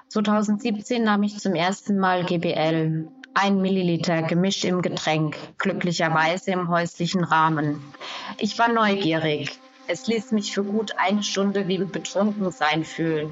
2017 0.09 1.03
nahm 1.03 1.23
ich 1.23 1.39
zum 1.39 1.55
ersten 1.55 1.99
Mal 1.99 2.27
GBL. 2.27 3.09
Ein 3.33 3.63
Milliliter 3.63 4.21
gemischt 4.25 4.67
im 4.67 4.83
Getränk, 4.83 5.39
glücklicherweise 5.57 6.51
im 6.51 6.69
häuslichen 6.69 7.25
Rahmen. 7.25 7.83
Ich 8.37 8.59
war 8.59 8.71
neugierig. 8.71 9.59
Es 9.87 10.07
ließ 10.09 10.33
mich 10.33 10.53
für 10.53 10.65
gut 10.65 10.93
eine 10.99 11.23
Stunde 11.23 11.69
wie 11.69 11.79
betrunken 11.79 12.51
sein 12.51 12.85
fühlen. 12.85 13.31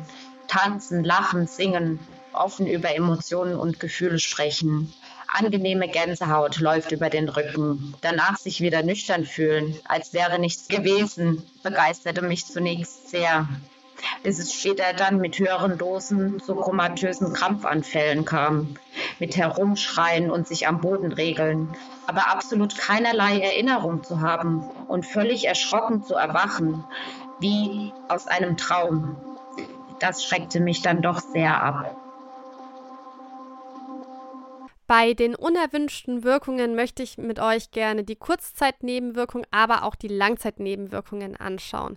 Tanzen, 0.49 1.05
lachen, 1.05 1.47
singen, 1.47 1.99
offen 2.33 2.67
über 2.67 2.97
Emotionen 2.97 3.57
und 3.57 3.81
Gefühle 3.81 4.19
sprechen. 4.19 4.95
Angenehme 5.29 5.89
Gänsehaut 5.89 6.59
läuft 6.61 6.93
über 6.93 7.11
den 7.11 7.29
Rücken. 7.29 7.95
Danach 8.01 8.37
sich 8.39 8.61
wieder 8.61 8.83
nüchtern 8.83 9.25
fühlen, 9.25 9.79
als 9.85 10.13
wäre 10.13 10.39
nichts 10.39 10.69
gewesen, 10.69 11.43
begeisterte 11.63 12.23
mich 12.23 12.47
zunächst 12.47 13.09
sehr. 13.09 13.49
Bis 14.23 14.39
es 14.39 14.53
später 14.53 14.93
dann 14.93 15.19
mit 15.19 15.39
höheren 15.39 15.79
Dosen 15.79 16.41
zu 16.41 16.55
komatösen 16.55 17.33
Krampfanfällen 17.33 18.25
kam, 18.25 18.77
mit 19.19 19.37
Herumschreien 19.37 20.31
und 20.31 20.47
sich 20.47 20.69
am 20.69 20.81
Boden 20.81 21.13
regeln, 21.13 21.75
aber 22.07 22.31
absolut 22.31 22.77
keinerlei 22.77 23.41
Erinnerung 23.41 24.05
zu 24.05 24.21
haben 24.21 24.65
und 24.87 25.07
völlig 25.07 25.47
erschrocken 25.47 26.05
zu 26.05 26.15
erwachen, 26.15 26.85
wie 27.41 27.93
aus 28.09 28.27
einem 28.27 28.57
Traum. 28.57 29.17
Das 29.99 30.23
schreckte 30.23 30.61
mich 30.61 30.83
dann 30.83 31.01
doch 31.01 31.21
sehr 31.21 31.63
ab. 31.63 31.97
Bei 34.87 35.15
den 35.15 35.35
unerwünschten 35.35 36.23
Wirkungen 36.23 36.77
möchte 36.77 37.03
ich 37.03 37.19
mit 37.19 37.41
euch 37.41 37.73
gerne 37.73 38.05
die 38.05 38.15
Kurzzeitnebenwirkungen, 38.15 39.47
aber 39.51 39.83
auch 39.83 39.97
die 39.97 40.09
Langzeitnebenwirkungen 40.09 41.37
anschauen. 41.37 41.97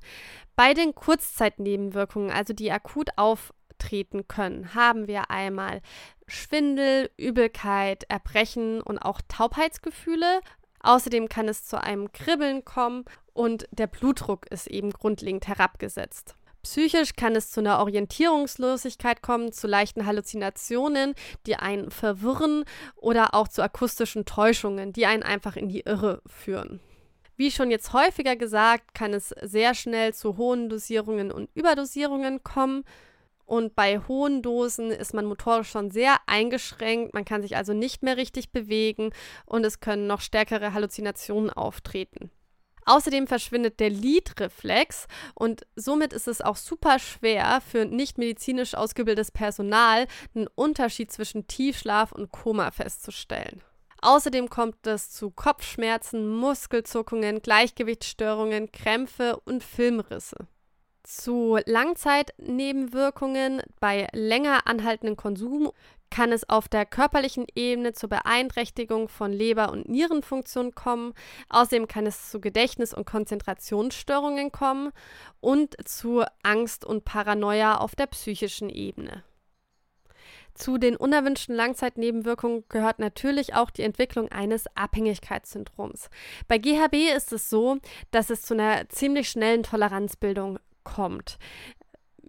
Bei 0.56 0.74
den 0.74 0.96
Kurzzeitnebenwirkungen, 0.96 2.32
also 2.32 2.54
die 2.54 2.72
akut 2.72 3.10
auftreten 3.16 4.28
können, 4.28 4.74
haben 4.74 5.08
wir 5.08 5.30
einmal 5.30 5.82
Schwindel, 6.28 7.12
Übelkeit, 7.18 8.06
Erbrechen 8.10 8.82
und 8.82 8.98
auch 8.98 9.22
Taubheitsgefühle. 9.28 10.42
Außerdem 10.82 11.30
kann 11.30 11.48
es 11.48 11.66
zu 11.68 11.80
einem 11.80 12.12
Kribbeln 12.12 12.66
kommen 12.66 13.06
und 13.34 13.68
der 13.72 13.88
Blutdruck 13.88 14.50
ist 14.50 14.68
eben 14.68 14.92
grundlegend 14.92 15.48
herabgesetzt. 15.48 16.36
Psychisch 16.64 17.16
kann 17.16 17.36
es 17.36 17.52
zu 17.52 17.62
einer 17.62 17.80
Orientierungslosigkeit 17.80 19.22
kommen, 19.22 19.54
zu 19.54 19.68
leichten 19.68 20.06
Halluzinationen, 20.06 21.16
die 21.46 21.56
einen 21.56 21.90
verwirren 21.90 22.66
oder 22.96 23.34
auch 23.34 23.48
zu 23.48 23.62
akustischen 23.62 24.26
Täuschungen, 24.26 24.92
die 24.92 25.06
einen 25.06 25.24
einfach 25.24 25.56
in 25.56 25.70
die 25.70 25.82
Irre 25.82 26.22
führen. 26.26 26.82
Wie 27.38 27.52
schon 27.52 27.72
jetzt 27.72 27.94
häufiger 27.94 28.36
gesagt, 28.36 28.94
kann 28.94 29.14
es 29.14 29.30
sehr 29.42 29.74
schnell 29.74 30.14
zu 30.14 30.36
hohen 30.36 30.68
Dosierungen 30.68 31.32
und 31.32 31.50
Überdosierungen 31.54 32.44
kommen. 32.44 32.84
Und 33.46 33.76
bei 33.76 33.98
hohen 33.98 34.42
Dosen 34.42 34.92
ist 34.92 35.14
man 35.14 35.26
motorisch 35.26 35.70
schon 35.70 35.90
sehr 35.90 36.18
eingeschränkt, 36.28 37.14
man 37.14 37.26
kann 37.26 37.42
sich 37.42 37.56
also 37.56 37.74
nicht 37.74 38.04
mehr 38.04 38.18
richtig 38.18 38.52
bewegen 38.52 39.12
und 39.46 39.66
es 39.66 39.80
können 39.80 40.06
noch 40.06 40.20
stärkere 40.20 40.74
Halluzinationen 40.74 41.50
auftreten. 41.50 42.30
Außerdem 42.90 43.28
verschwindet 43.28 43.80
der 43.80 43.92
Lidreflex 43.92 45.06
und 45.36 45.62
somit 45.76 46.12
ist 46.12 46.28
es 46.28 46.42
auch 46.42 46.56
super 46.56 46.98
schwer 46.98 47.62
für 47.62 47.86
nicht 47.86 48.18
medizinisch 48.18 48.74
ausgebildetes 48.74 49.30
Personal 49.30 50.08
einen 50.34 50.48
Unterschied 50.56 51.12
zwischen 51.12 51.46
Tiefschlaf 51.46 52.12
und 52.12 52.32
Koma 52.32 52.72
festzustellen. 52.72 53.62
Außerdem 54.02 54.50
kommt 54.50 54.88
es 54.88 55.12
zu 55.12 55.30
Kopfschmerzen, 55.30 56.28
Muskelzuckungen, 56.30 57.44
Gleichgewichtsstörungen, 57.44 58.72
Krämpfe 58.72 59.40
und 59.46 59.64
Filmrisse. 59.64 60.48
Zu 61.12 61.58
Langzeitnebenwirkungen 61.66 63.64
bei 63.80 64.08
länger 64.14 64.68
anhaltendem 64.68 65.18
Konsum 65.18 65.72
kann 66.12 66.32
es 66.32 66.48
auf 66.48 66.68
der 66.68 66.86
körperlichen 66.86 67.48
Ebene 67.56 67.94
zur 67.94 68.10
Beeinträchtigung 68.10 69.10
von 69.10 69.34
Leber- 69.34 69.72
und 69.72 69.90
Nierenfunktion 69.90 70.76
kommen. 70.76 71.16
Außerdem 71.50 71.88
kann 71.88 72.06
es 72.06 72.30
zu 72.30 72.40
Gedächtnis- 72.40 72.94
und 72.94 73.08
Konzentrationsstörungen 73.08 74.52
kommen 74.52 74.92
und 75.40 75.76
zu 75.84 76.24
Angst 76.44 76.86
und 76.86 77.06
Paranoia 77.06 77.80
auf 77.80 77.96
der 77.96 78.06
psychischen 78.06 78.70
Ebene. 78.70 79.24
Zu 80.54 80.78
den 80.78 80.96
unerwünschten 80.96 81.56
Langzeitnebenwirkungen 81.56 82.66
gehört 82.70 83.00
natürlich 83.00 83.56
auch 83.56 83.72
die 83.72 83.82
Entwicklung 83.82 84.30
eines 84.30 84.66
Abhängigkeitssyndroms. 84.76 86.12
Bei 86.48 86.60
GHB 86.60 87.16
ist 87.16 87.34
es 87.34 87.50
so, 87.50 87.78
dass 88.12 88.30
es 88.30 88.44
zu 88.44 88.54
einer 88.54 88.88
ziemlich 88.90 89.28
schnellen 89.28 89.64
Toleranzbildung 89.64 90.60
kommt 90.96 91.38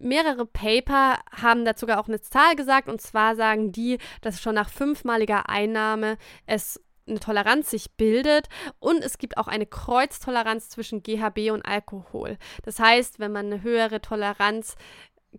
mehrere 0.01 0.47
Paper 0.47 1.19
haben 1.31 1.65
dazu 1.65 1.87
auch 1.89 2.09
eine 2.09 2.21
Zahl 2.21 2.57
gesagt, 2.57 2.89
und 2.89 3.01
zwar 3.01 3.37
sagen 3.37 3.71
die, 3.71 3.99
dass 4.23 4.41
schon 4.41 4.55
nach 4.55 4.71
fünfmaliger 4.71 5.49
Einnahme 5.49 6.17
es 6.47 6.81
eine 7.07 7.21
Toleranz 7.21 7.71
sich 7.71 7.91
bildet 7.93 8.49
und 8.79 9.03
es 9.03 9.19
gibt 9.19 9.37
auch 9.37 9.49
eine 9.49 9.67
Kreuztoleranz 9.67 10.69
zwischen 10.69 11.03
GHB 11.03 11.51
und 11.51 11.65
Alkohol. 11.67 12.39
Das 12.63 12.79
heißt, 12.79 13.19
wenn 13.19 13.33
man 13.33 13.47
eine 13.47 13.63
höhere 13.63 14.01
Toleranz 14.01 14.77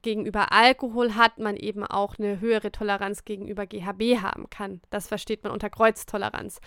gegenüber 0.02 0.52
Alkohol 0.52 1.16
hat, 1.16 1.38
man 1.38 1.58
eben 1.58 1.86
auch 1.86 2.18
eine 2.18 2.40
höhere 2.40 2.72
Toleranz 2.72 3.26
gegenüber 3.26 3.66
GHB 3.66 4.22
haben 4.22 4.50
kann. 4.50 4.82
Das 4.90 5.08
versteht 5.08 5.44
man 5.44 5.52
unter 5.52 5.70
Kreuztoleranz. 5.70 6.62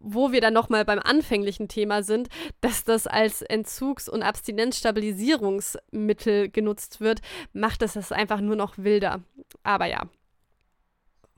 Wo 0.00 0.32
wir 0.32 0.40
dann 0.40 0.54
nochmal 0.54 0.84
beim 0.84 0.98
anfänglichen 0.98 1.68
Thema 1.68 2.02
sind, 2.02 2.28
dass 2.60 2.82
das 2.84 3.06
als 3.06 3.42
Entzugs- 3.42 4.08
und 4.08 4.22
Abstinenzstabilisierungsmittel 4.22 6.48
genutzt 6.50 7.00
wird, 7.00 7.20
macht 7.52 7.82
es 7.82 7.92
das 7.94 8.12
einfach 8.12 8.40
nur 8.40 8.56
noch 8.56 8.78
wilder. 8.78 9.22
Aber 9.62 9.86
ja, 9.86 10.08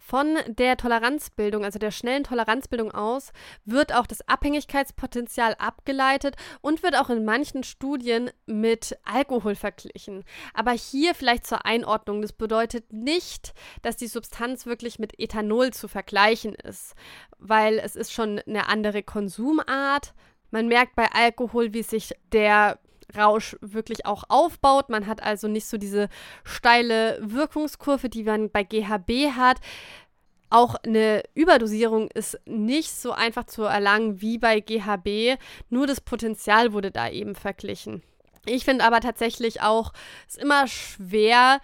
von 0.08 0.38
der 0.46 0.78
Toleranzbildung, 0.78 1.64
also 1.64 1.78
der 1.78 1.90
schnellen 1.90 2.24
Toleranzbildung 2.24 2.92
aus, 2.92 3.30
wird 3.66 3.94
auch 3.94 4.06
das 4.06 4.26
Abhängigkeitspotenzial 4.26 5.54
abgeleitet 5.58 6.34
und 6.62 6.82
wird 6.82 6.96
auch 6.96 7.10
in 7.10 7.26
manchen 7.26 7.62
Studien 7.62 8.30
mit 8.46 8.98
Alkohol 9.04 9.54
verglichen. 9.54 10.24
Aber 10.54 10.70
hier 10.70 11.14
vielleicht 11.14 11.46
zur 11.46 11.66
Einordnung, 11.66 12.22
das 12.22 12.32
bedeutet 12.32 12.90
nicht, 12.90 13.52
dass 13.82 13.98
die 13.98 14.06
Substanz 14.06 14.64
wirklich 14.64 14.98
mit 14.98 15.20
Ethanol 15.20 15.74
zu 15.74 15.88
vergleichen 15.88 16.54
ist, 16.54 16.94
weil 17.38 17.78
es 17.78 17.94
ist 17.94 18.10
schon 18.10 18.38
eine 18.38 18.66
andere 18.68 19.02
Konsumart. 19.02 20.14
Man 20.50 20.68
merkt 20.68 20.96
bei 20.96 21.12
Alkohol, 21.12 21.74
wie 21.74 21.82
sich 21.82 22.14
der 22.32 22.78
Rausch 23.16 23.56
wirklich 23.60 24.06
auch 24.06 24.24
aufbaut. 24.28 24.88
Man 24.88 25.06
hat 25.06 25.22
also 25.22 25.48
nicht 25.48 25.66
so 25.66 25.78
diese 25.78 26.08
steile 26.44 27.18
Wirkungskurve, 27.20 28.08
die 28.08 28.24
man 28.24 28.50
bei 28.50 28.64
GHB 28.64 29.32
hat. 29.36 29.58
Auch 30.50 30.76
eine 30.76 31.22
Überdosierung 31.34 32.10
ist 32.10 32.38
nicht 32.46 32.90
so 32.90 33.12
einfach 33.12 33.44
zu 33.44 33.64
erlangen 33.64 34.22
wie 34.22 34.38
bei 34.38 34.60
GHB, 34.60 35.38
nur 35.68 35.86
das 35.86 36.00
Potenzial 36.00 36.72
wurde 36.72 36.90
da 36.90 37.10
eben 37.10 37.34
verglichen. 37.34 38.02
Ich 38.46 38.64
finde 38.64 38.84
aber 38.84 39.00
tatsächlich 39.00 39.60
auch, 39.60 39.92
es 40.26 40.36
ist 40.36 40.42
immer 40.42 40.66
schwer, 40.66 41.60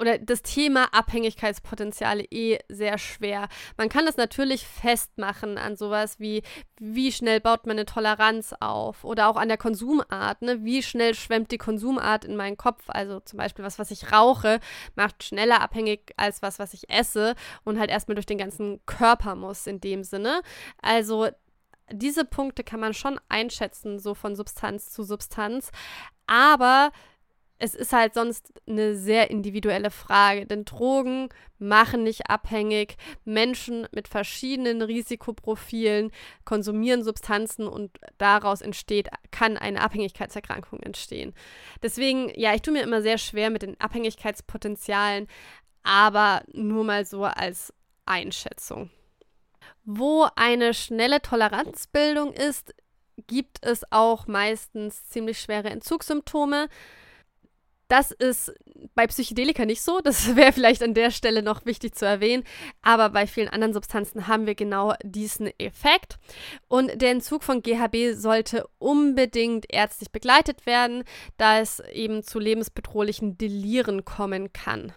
oder 0.00 0.18
das 0.18 0.42
Thema 0.42 0.92
Abhängigkeitspotenziale 0.92 2.24
eh 2.24 2.58
sehr 2.68 2.98
schwer. 2.98 3.48
Man 3.76 3.88
kann 3.88 4.06
es 4.06 4.16
natürlich 4.16 4.66
festmachen 4.66 5.58
an 5.58 5.76
sowas 5.76 6.18
wie, 6.18 6.42
wie 6.78 7.12
schnell 7.12 7.40
baut 7.40 7.66
man 7.66 7.76
eine 7.76 7.84
Toleranz 7.86 8.54
auf 8.60 9.04
oder 9.04 9.28
auch 9.28 9.36
an 9.36 9.48
der 9.48 9.58
Konsumart, 9.58 10.42
ne? 10.42 10.64
Wie 10.64 10.82
schnell 10.82 11.14
schwemmt 11.14 11.50
die 11.50 11.58
Konsumart 11.58 12.24
in 12.24 12.36
meinen 12.36 12.56
Kopf? 12.56 12.84
Also 12.88 13.20
zum 13.20 13.36
Beispiel 13.38 13.64
was, 13.64 13.78
was 13.78 13.90
ich 13.90 14.10
rauche, 14.10 14.60
macht 14.94 15.22
schneller 15.22 15.60
abhängig 15.60 16.12
als 16.16 16.42
was, 16.42 16.58
was 16.58 16.72
ich 16.74 16.88
esse 16.88 17.34
und 17.64 17.78
halt 17.78 17.90
erstmal 17.90 18.14
durch 18.14 18.26
den 18.26 18.38
ganzen 18.38 18.80
Körper 18.86 19.34
muss 19.34 19.66
in 19.66 19.80
dem 19.80 20.02
Sinne. 20.02 20.40
Also 20.80 21.28
diese 21.92 22.24
Punkte 22.24 22.64
kann 22.64 22.80
man 22.80 22.94
schon 22.94 23.20
einschätzen, 23.28 23.98
so 23.98 24.14
von 24.14 24.36
Substanz 24.36 24.90
zu 24.90 25.02
Substanz. 25.02 25.70
Aber 26.26 26.92
es 27.62 27.74
ist 27.74 27.92
halt 27.92 28.14
sonst 28.14 28.54
eine 28.66 28.96
sehr 28.96 29.30
individuelle 29.30 29.90
Frage, 29.90 30.46
denn 30.46 30.64
Drogen 30.64 31.28
machen 31.58 32.02
nicht 32.02 32.30
abhängig. 32.30 32.96
Menschen 33.26 33.86
mit 33.92 34.08
verschiedenen 34.08 34.80
Risikoprofilen 34.80 36.10
konsumieren 36.46 37.04
Substanzen 37.04 37.68
und 37.68 37.90
daraus 38.16 38.62
entsteht, 38.62 39.10
kann 39.30 39.58
eine 39.58 39.82
Abhängigkeitserkrankung 39.82 40.80
entstehen. 40.80 41.34
Deswegen, 41.82 42.32
ja, 42.34 42.54
ich 42.54 42.62
tue 42.62 42.72
mir 42.72 42.82
immer 42.82 43.02
sehr 43.02 43.18
schwer 43.18 43.50
mit 43.50 43.60
den 43.60 43.78
Abhängigkeitspotenzialen, 43.78 45.26
aber 45.82 46.42
nur 46.54 46.84
mal 46.84 47.04
so 47.04 47.24
als 47.24 47.74
Einschätzung. 48.06 48.88
Wo 49.84 50.28
eine 50.34 50.72
schnelle 50.72 51.20
Toleranzbildung 51.20 52.32
ist, 52.32 52.74
gibt 53.26 53.58
es 53.60 53.82
auch 53.92 54.26
meistens 54.26 55.06
ziemlich 55.10 55.38
schwere 55.38 55.68
Entzugssymptome. 55.68 56.68
Das 57.90 58.12
ist 58.12 58.54
bei 58.94 59.08
Psychedelika 59.08 59.64
nicht 59.64 59.82
so. 59.82 60.00
Das 60.00 60.36
wäre 60.36 60.52
vielleicht 60.52 60.82
an 60.82 60.94
der 60.94 61.10
Stelle 61.10 61.42
noch 61.42 61.66
wichtig 61.66 61.96
zu 61.96 62.06
erwähnen. 62.06 62.44
Aber 62.82 63.10
bei 63.10 63.26
vielen 63.26 63.48
anderen 63.48 63.74
Substanzen 63.74 64.28
haben 64.28 64.46
wir 64.46 64.54
genau 64.54 64.94
diesen 65.02 65.50
Effekt. 65.58 66.18
Und 66.68 67.02
der 67.02 67.10
Entzug 67.10 67.42
von 67.42 67.62
GHB 67.62 68.14
sollte 68.14 68.68
unbedingt 68.78 69.66
ärztlich 69.72 70.12
begleitet 70.12 70.66
werden, 70.66 71.02
da 71.36 71.58
es 71.58 71.80
eben 71.92 72.22
zu 72.22 72.38
lebensbedrohlichen 72.38 73.36
Deliren 73.36 74.04
kommen 74.04 74.52
kann. 74.52 74.92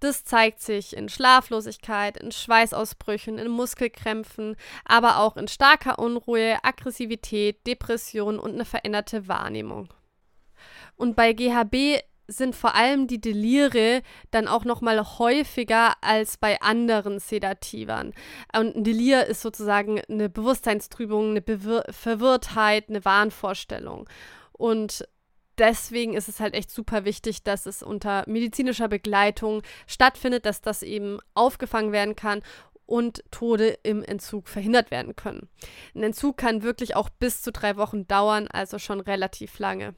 Das 0.00 0.24
zeigt 0.24 0.62
sich 0.62 0.96
in 0.96 1.10
Schlaflosigkeit, 1.10 2.16
in 2.16 2.32
Schweißausbrüchen, 2.32 3.36
in 3.36 3.48
Muskelkrämpfen, 3.48 4.56
aber 4.86 5.18
auch 5.18 5.36
in 5.36 5.48
starker 5.48 5.98
Unruhe, 5.98 6.56
Aggressivität, 6.62 7.66
Depression 7.66 8.38
und 8.38 8.54
eine 8.54 8.64
veränderte 8.64 9.28
Wahrnehmung. 9.28 9.92
Und 11.00 11.16
bei 11.16 11.32
GHB 11.32 12.02
sind 12.28 12.54
vor 12.54 12.74
allem 12.74 13.06
die 13.06 13.22
Delire 13.22 14.02
dann 14.32 14.46
auch 14.46 14.66
noch 14.66 14.82
mal 14.82 15.02
häufiger 15.18 15.94
als 16.02 16.36
bei 16.36 16.60
anderen 16.60 17.20
Sedativern. 17.20 18.12
Und 18.54 18.76
ein 18.76 18.84
Delir 18.84 19.24
ist 19.24 19.40
sozusagen 19.40 20.02
eine 20.10 20.28
Bewusstseinstrübung, 20.28 21.30
eine 21.30 21.40
Bewir 21.40 21.84
Verwirrtheit, 21.88 22.90
eine 22.90 23.02
Wahnvorstellung. 23.02 24.10
Und 24.52 25.08
deswegen 25.56 26.12
ist 26.12 26.28
es 26.28 26.38
halt 26.38 26.52
echt 26.52 26.70
super 26.70 27.06
wichtig, 27.06 27.44
dass 27.44 27.64
es 27.64 27.82
unter 27.82 28.24
medizinischer 28.26 28.88
Begleitung 28.88 29.62
stattfindet, 29.86 30.44
dass 30.44 30.60
das 30.60 30.82
eben 30.82 31.18
aufgefangen 31.32 31.92
werden 31.92 32.14
kann 32.14 32.42
und 32.84 33.24
Tode 33.30 33.78
im 33.84 34.04
Entzug 34.04 34.50
verhindert 34.50 34.90
werden 34.90 35.16
können. 35.16 35.48
Ein 35.94 36.02
Entzug 36.02 36.36
kann 36.36 36.62
wirklich 36.62 36.94
auch 36.94 37.08
bis 37.08 37.40
zu 37.40 37.52
drei 37.52 37.78
Wochen 37.78 38.06
dauern, 38.06 38.48
also 38.48 38.78
schon 38.78 39.00
relativ 39.00 39.58
lange. 39.58 39.94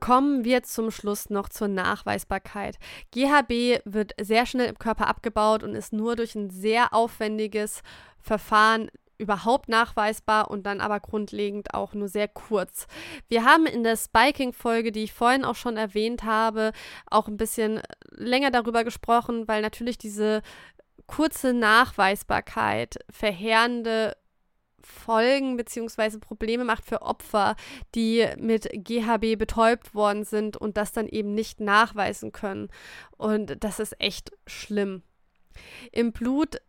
Kommen 0.00 0.44
wir 0.44 0.62
zum 0.62 0.90
Schluss 0.90 1.30
noch 1.30 1.48
zur 1.48 1.68
Nachweisbarkeit. 1.68 2.78
GHB 3.10 3.80
wird 3.84 4.12
sehr 4.20 4.46
schnell 4.46 4.68
im 4.68 4.78
Körper 4.78 5.08
abgebaut 5.08 5.64
und 5.64 5.74
ist 5.74 5.92
nur 5.92 6.14
durch 6.14 6.34
ein 6.36 6.50
sehr 6.50 6.94
aufwendiges 6.94 7.82
Verfahren 8.20 8.88
überhaupt 9.18 9.68
nachweisbar 9.68 10.50
und 10.50 10.64
dann 10.64 10.80
aber 10.80 11.00
grundlegend 11.00 11.74
auch 11.74 11.94
nur 11.94 12.08
sehr 12.08 12.28
kurz. 12.28 12.86
Wir 13.28 13.44
haben 13.44 13.66
in 13.66 13.82
der 13.82 13.96
Spiking-Folge, 13.96 14.92
die 14.92 15.04
ich 15.04 15.12
vorhin 15.12 15.44
auch 15.44 15.56
schon 15.56 15.76
erwähnt 15.76 16.22
habe, 16.22 16.72
auch 17.10 17.26
ein 17.26 17.36
bisschen 17.36 17.80
länger 18.10 18.50
darüber 18.50 18.84
gesprochen, 18.84 19.48
weil 19.48 19.62
natürlich 19.62 19.98
diese 19.98 20.42
kurze 21.06 21.52
Nachweisbarkeit 21.52 22.98
verheerende 23.10 24.16
Folgen 24.86 25.56
bzw. 25.56 26.18
Probleme 26.18 26.64
macht 26.64 26.86
für 26.86 27.02
Opfer, 27.02 27.56
die 27.94 28.26
mit 28.38 28.68
GHB 28.72 29.38
betäubt 29.38 29.94
worden 29.94 30.24
sind 30.24 30.56
und 30.56 30.76
das 30.76 30.92
dann 30.92 31.08
eben 31.08 31.34
nicht 31.34 31.60
nachweisen 31.60 32.32
können. 32.32 32.68
Und 33.16 33.62
das 33.62 33.80
ist 33.80 34.00
echt 34.00 34.32
schlimm. 34.46 35.02
Im 35.92 36.12
Blut 36.12 36.60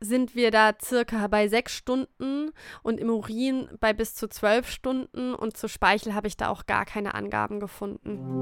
sind 0.00 0.34
wir 0.34 0.50
da 0.50 0.72
circa 0.82 1.26
bei 1.26 1.48
sechs 1.48 1.74
Stunden 1.74 2.52
und 2.82 2.98
im 2.98 3.10
Urin 3.10 3.68
bei 3.80 3.92
bis 3.92 4.14
zu 4.14 4.28
zwölf 4.28 4.70
Stunden 4.70 5.34
und 5.34 5.56
zu 5.56 5.68
Speichel 5.68 6.14
habe 6.14 6.26
ich 6.26 6.38
da 6.38 6.48
auch 6.48 6.64
gar 6.66 6.86
keine 6.86 7.14
Angaben 7.14 7.60
gefunden. 7.60 8.40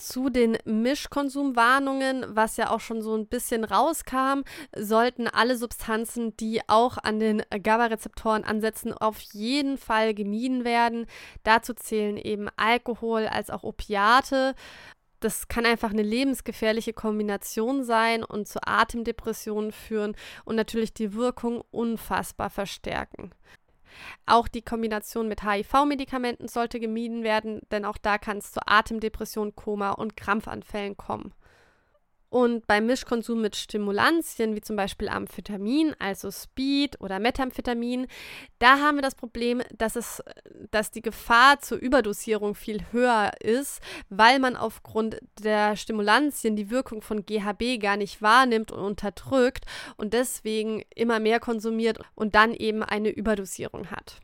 Zu 0.00 0.30
den 0.30 0.56
Mischkonsumwarnungen, 0.64 2.24
was 2.28 2.56
ja 2.56 2.70
auch 2.70 2.80
schon 2.80 3.02
so 3.02 3.14
ein 3.14 3.26
bisschen 3.26 3.64
rauskam, 3.64 4.44
sollten 4.74 5.28
alle 5.28 5.58
Substanzen, 5.58 6.34
die 6.38 6.62
auch 6.68 6.96
an 6.96 7.20
den 7.20 7.42
GABA-Rezeptoren 7.50 8.44
ansetzen, 8.44 8.94
auf 8.94 9.20
jeden 9.20 9.76
Fall 9.76 10.14
gemieden 10.14 10.64
werden. 10.64 11.04
Dazu 11.42 11.74
zählen 11.74 12.16
eben 12.16 12.48
Alkohol 12.56 13.26
als 13.26 13.50
auch 13.50 13.62
Opiate. 13.62 14.54
Das 15.20 15.48
kann 15.48 15.66
einfach 15.66 15.90
eine 15.90 16.02
lebensgefährliche 16.02 16.94
Kombination 16.94 17.84
sein 17.84 18.24
und 18.24 18.48
zu 18.48 18.58
Atemdepressionen 18.66 19.70
führen 19.70 20.16
und 20.46 20.56
natürlich 20.56 20.94
die 20.94 21.12
Wirkung 21.12 21.62
unfassbar 21.70 22.48
verstärken. 22.48 23.34
Auch 24.26 24.48
die 24.48 24.62
Kombination 24.62 25.28
mit 25.28 25.42
HIV-Medikamenten 25.42 26.48
sollte 26.48 26.80
gemieden 26.80 27.22
werden, 27.22 27.60
denn 27.70 27.84
auch 27.84 27.98
da 27.98 28.18
kann 28.18 28.38
es 28.38 28.52
zu 28.52 28.60
Atemdepression, 28.66 29.54
Koma 29.54 29.90
und 29.90 30.16
Krampfanfällen 30.16 30.96
kommen. 30.96 31.34
Und 32.30 32.68
beim 32.68 32.86
Mischkonsum 32.86 33.40
mit 33.40 33.56
Stimulantien, 33.56 34.54
wie 34.54 34.60
zum 34.60 34.76
Beispiel 34.76 35.08
Amphetamin, 35.08 35.96
also 35.98 36.30
Speed 36.30 37.00
oder 37.00 37.18
Methamphetamin, 37.18 38.06
da 38.60 38.78
haben 38.78 38.98
wir 38.98 39.02
das 39.02 39.16
Problem, 39.16 39.62
dass, 39.76 39.96
es, 39.96 40.22
dass 40.70 40.92
die 40.92 41.02
Gefahr 41.02 41.58
zur 41.58 41.78
Überdosierung 41.78 42.54
viel 42.54 42.84
höher 42.92 43.32
ist, 43.40 43.80
weil 44.10 44.38
man 44.38 44.54
aufgrund 44.54 45.18
der 45.42 45.74
Stimulantien 45.74 46.54
die 46.54 46.70
Wirkung 46.70 47.02
von 47.02 47.26
GHB 47.26 47.80
gar 47.80 47.96
nicht 47.96 48.22
wahrnimmt 48.22 48.70
und 48.70 48.78
unterdrückt 48.78 49.64
und 49.96 50.14
deswegen 50.14 50.84
immer 50.94 51.18
mehr 51.18 51.40
konsumiert 51.40 51.98
und 52.14 52.36
dann 52.36 52.54
eben 52.54 52.84
eine 52.84 53.10
Überdosierung 53.10 53.90
hat. 53.90 54.20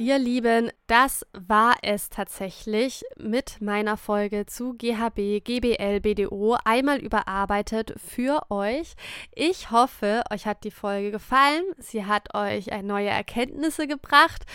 Ihr 0.00 0.18
Lieben, 0.18 0.70
das 0.86 1.26
war 1.34 1.74
es 1.82 2.08
tatsächlich 2.08 3.04
mit 3.18 3.60
meiner 3.60 3.98
Folge 3.98 4.46
zu 4.46 4.72
GHB, 4.72 5.44
GBL, 5.44 6.00
BDO 6.00 6.56
einmal 6.64 7.00
überarbeitet 7.00 7.92
für 7.98 8.40
euch. 8.48 8.94
Ich 9.34 9.70
hoffe, 9.70 10.22
euch 10.30 10.46
hat 10.46 10.64
die 10.64 10.70
Folge 10.70 11.10
gefallen. 11.10 11.64
Sie 11.76 12.06
hat 12.06 12.34
euch 12.34 12.68
neue 12.82 13.10
Erkenntnisse 13.10 13.86
gebracht 13.86 14.46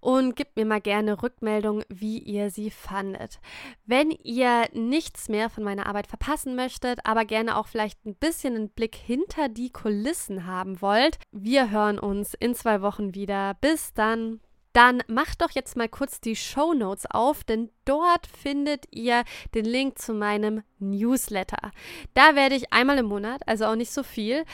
und 0.00 0.36
gebt 0.36 0.58
mir 0.58 0.66
mal 0.66 0.82
gerne 0.82 1.22
Rückmeldung, 1.22 1.84
wie 1.88 2.18
ihr 2.18 2.50
sie 2.50 2.68
fandet. 2.68 3.40
Wenn 3.86 4.10
ihr 4.10 4.68
nichts 4.74 5.30
mehr 5.30 5.48
von 5.48 5.64
meiner 5.64 5.86
Arbeit 5.86 6.06
verpassen 6.06 6.54
möchtet, 6.54 6.98
aber 7.06 7.24
gerne 7.24 7.56
auch 7.56 7.66
vielleicht 7.66 8.04
ein 8.04 8.14
bisschen 8.14 8.56
einen 8.56 8.68
Blick 8.68 8.94
hinter 8.94 9.48
die 9.48 9.70
Kulissen 9.70 10.46
haben 10.46 10.82
wollt, 10.82 11.18
wir 11.30 11.70
hören 11.70 11.98
uns 11.98 12.34
in 12.34 12.54
zwei 12.54 12.82
Wochen 12.82 13.14
wieder. 13.14 13.54
Bis 13.58 13.94
dann 13.94 14.40
dann 14.72 15.02
macht 15.06 15.42
doch 15.42 15.50
jetzt 15.50 15.76
mal 15.76 15.88
kurz 15.88 16.20
die 16.20 16.36
Show 16.36 16.74
Notes 16.74 17.06
auf, 17.10 17.44
denn 17.44 17.70
dort 17.84 18.26
findet 18.26 18.86
ihr 18.90 19.24
den 19.54 19.64
Link 19.64 19.98
zu 19.98 20.14
meinem 20.14 20.62
Newsletter. 20.78 21.70
Da 22.14 22.34
werde 22.34 22.54
ich 22.54 22.72
einmal 22.72 22.98
im 22.98 23.06
Monat, 23.06 23.42
also 23.46 23.66
auch 23.66 23.76
nicht 23.76 23.92
so 23.92 24.02
viel, 24.02 24.44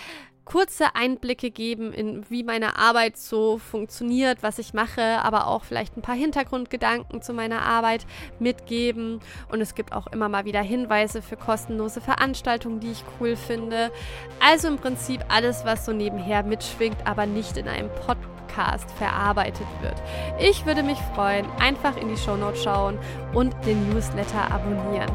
kurze 0.49 0.95
Einblicke 0.95 1.51
geben 1.51 1.93
in 1.93 2.25
wie 2.31 2.43
meine 2.43 2.79
Arbeit 2.79 3.19
so 3.19 3.59
funktioniert, 3.59 4.43
was 4.43 4.59
ich 4.59 4.73
mache, 4.73 5.03
aber 5.03 5.47
auch 5.47 5.63
vielleicht 5.63 5.99
ein 5.99 6.03
paar 6.03 6.15
Hintergrundgedanken 6.15 7.21
zu 7.21 7.35
meiner 7.35 7.61
Arbeit 7.61 8.07
mitgeben. 8.39 9.21
Und 9.53 9.61
es 9.61 9.75
gibt 9.75 9.93
auch 9.93 10.07
immer 10.07 10.31
mal 10.31 10.47
wieder 10.47 10.63
Hinweise 10.63 11.21
für 11.21 11.37
kostenlose 11.37 12.01
Veranstaltungen, 12.01 12.81
die 12.81 12.93
ich 12.93 13.05
cool 13.21 13.37
finde. 13.37 13.93
Also 14.41 14.69
im 14.69 14.77
Prinzip 14.77 15.23
alles, 15.29 15.67
was 15.67 15.85
so 15.85 15.93
nebenher 15.93 16.43
mitschwingt, 16.43 17.07
aber 17.07 17.27
nicht 17.27 17.59
in 17.59 17.69
einem 17.69 17.91
Podcast 17.91 18.28
Podcast 18.49 18.91
verarbeitet 18.93 19.67
wird. 19.81 19.95
Ich 20.39 20.67
würde 20.67 20.83
mich 20.83 20.99
freuen, 21.15 21.47
einfach 21.61 21.97
in 21.97 22.09
die 22.09 22.17
Shownotes 22.17 22.63
schauen 22.63 22.99
und 23.33 23.55
den 23.67 23.91
Newsletter 23.91 24.51
abonnieren. 24.51 25.11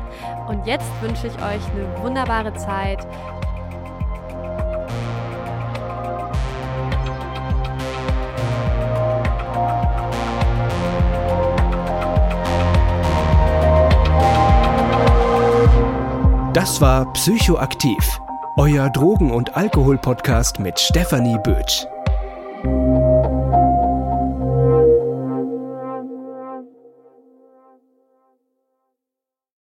Und 0.48 0.66
jetzt 0.66 0.90
wünsche 1.02 1.28
ich 1.28 1.34
euch 1.36 1.62
eine 1.72 2.04
wunderbare 2.04 2.54
Zeit. 2.54 3.06
Das 16.54 16.80
war 16.80 17.12
Psychoaktiv, 17.14 18.20
euer 18.58 18.90
Drogen- 18.92 19.32
und 19.32 19.58
Alkohol-Podcast 19.58 20.60
mit 20.60 20.80
Stefanie 20.80 21.38
Bötsch. 21.44 21.88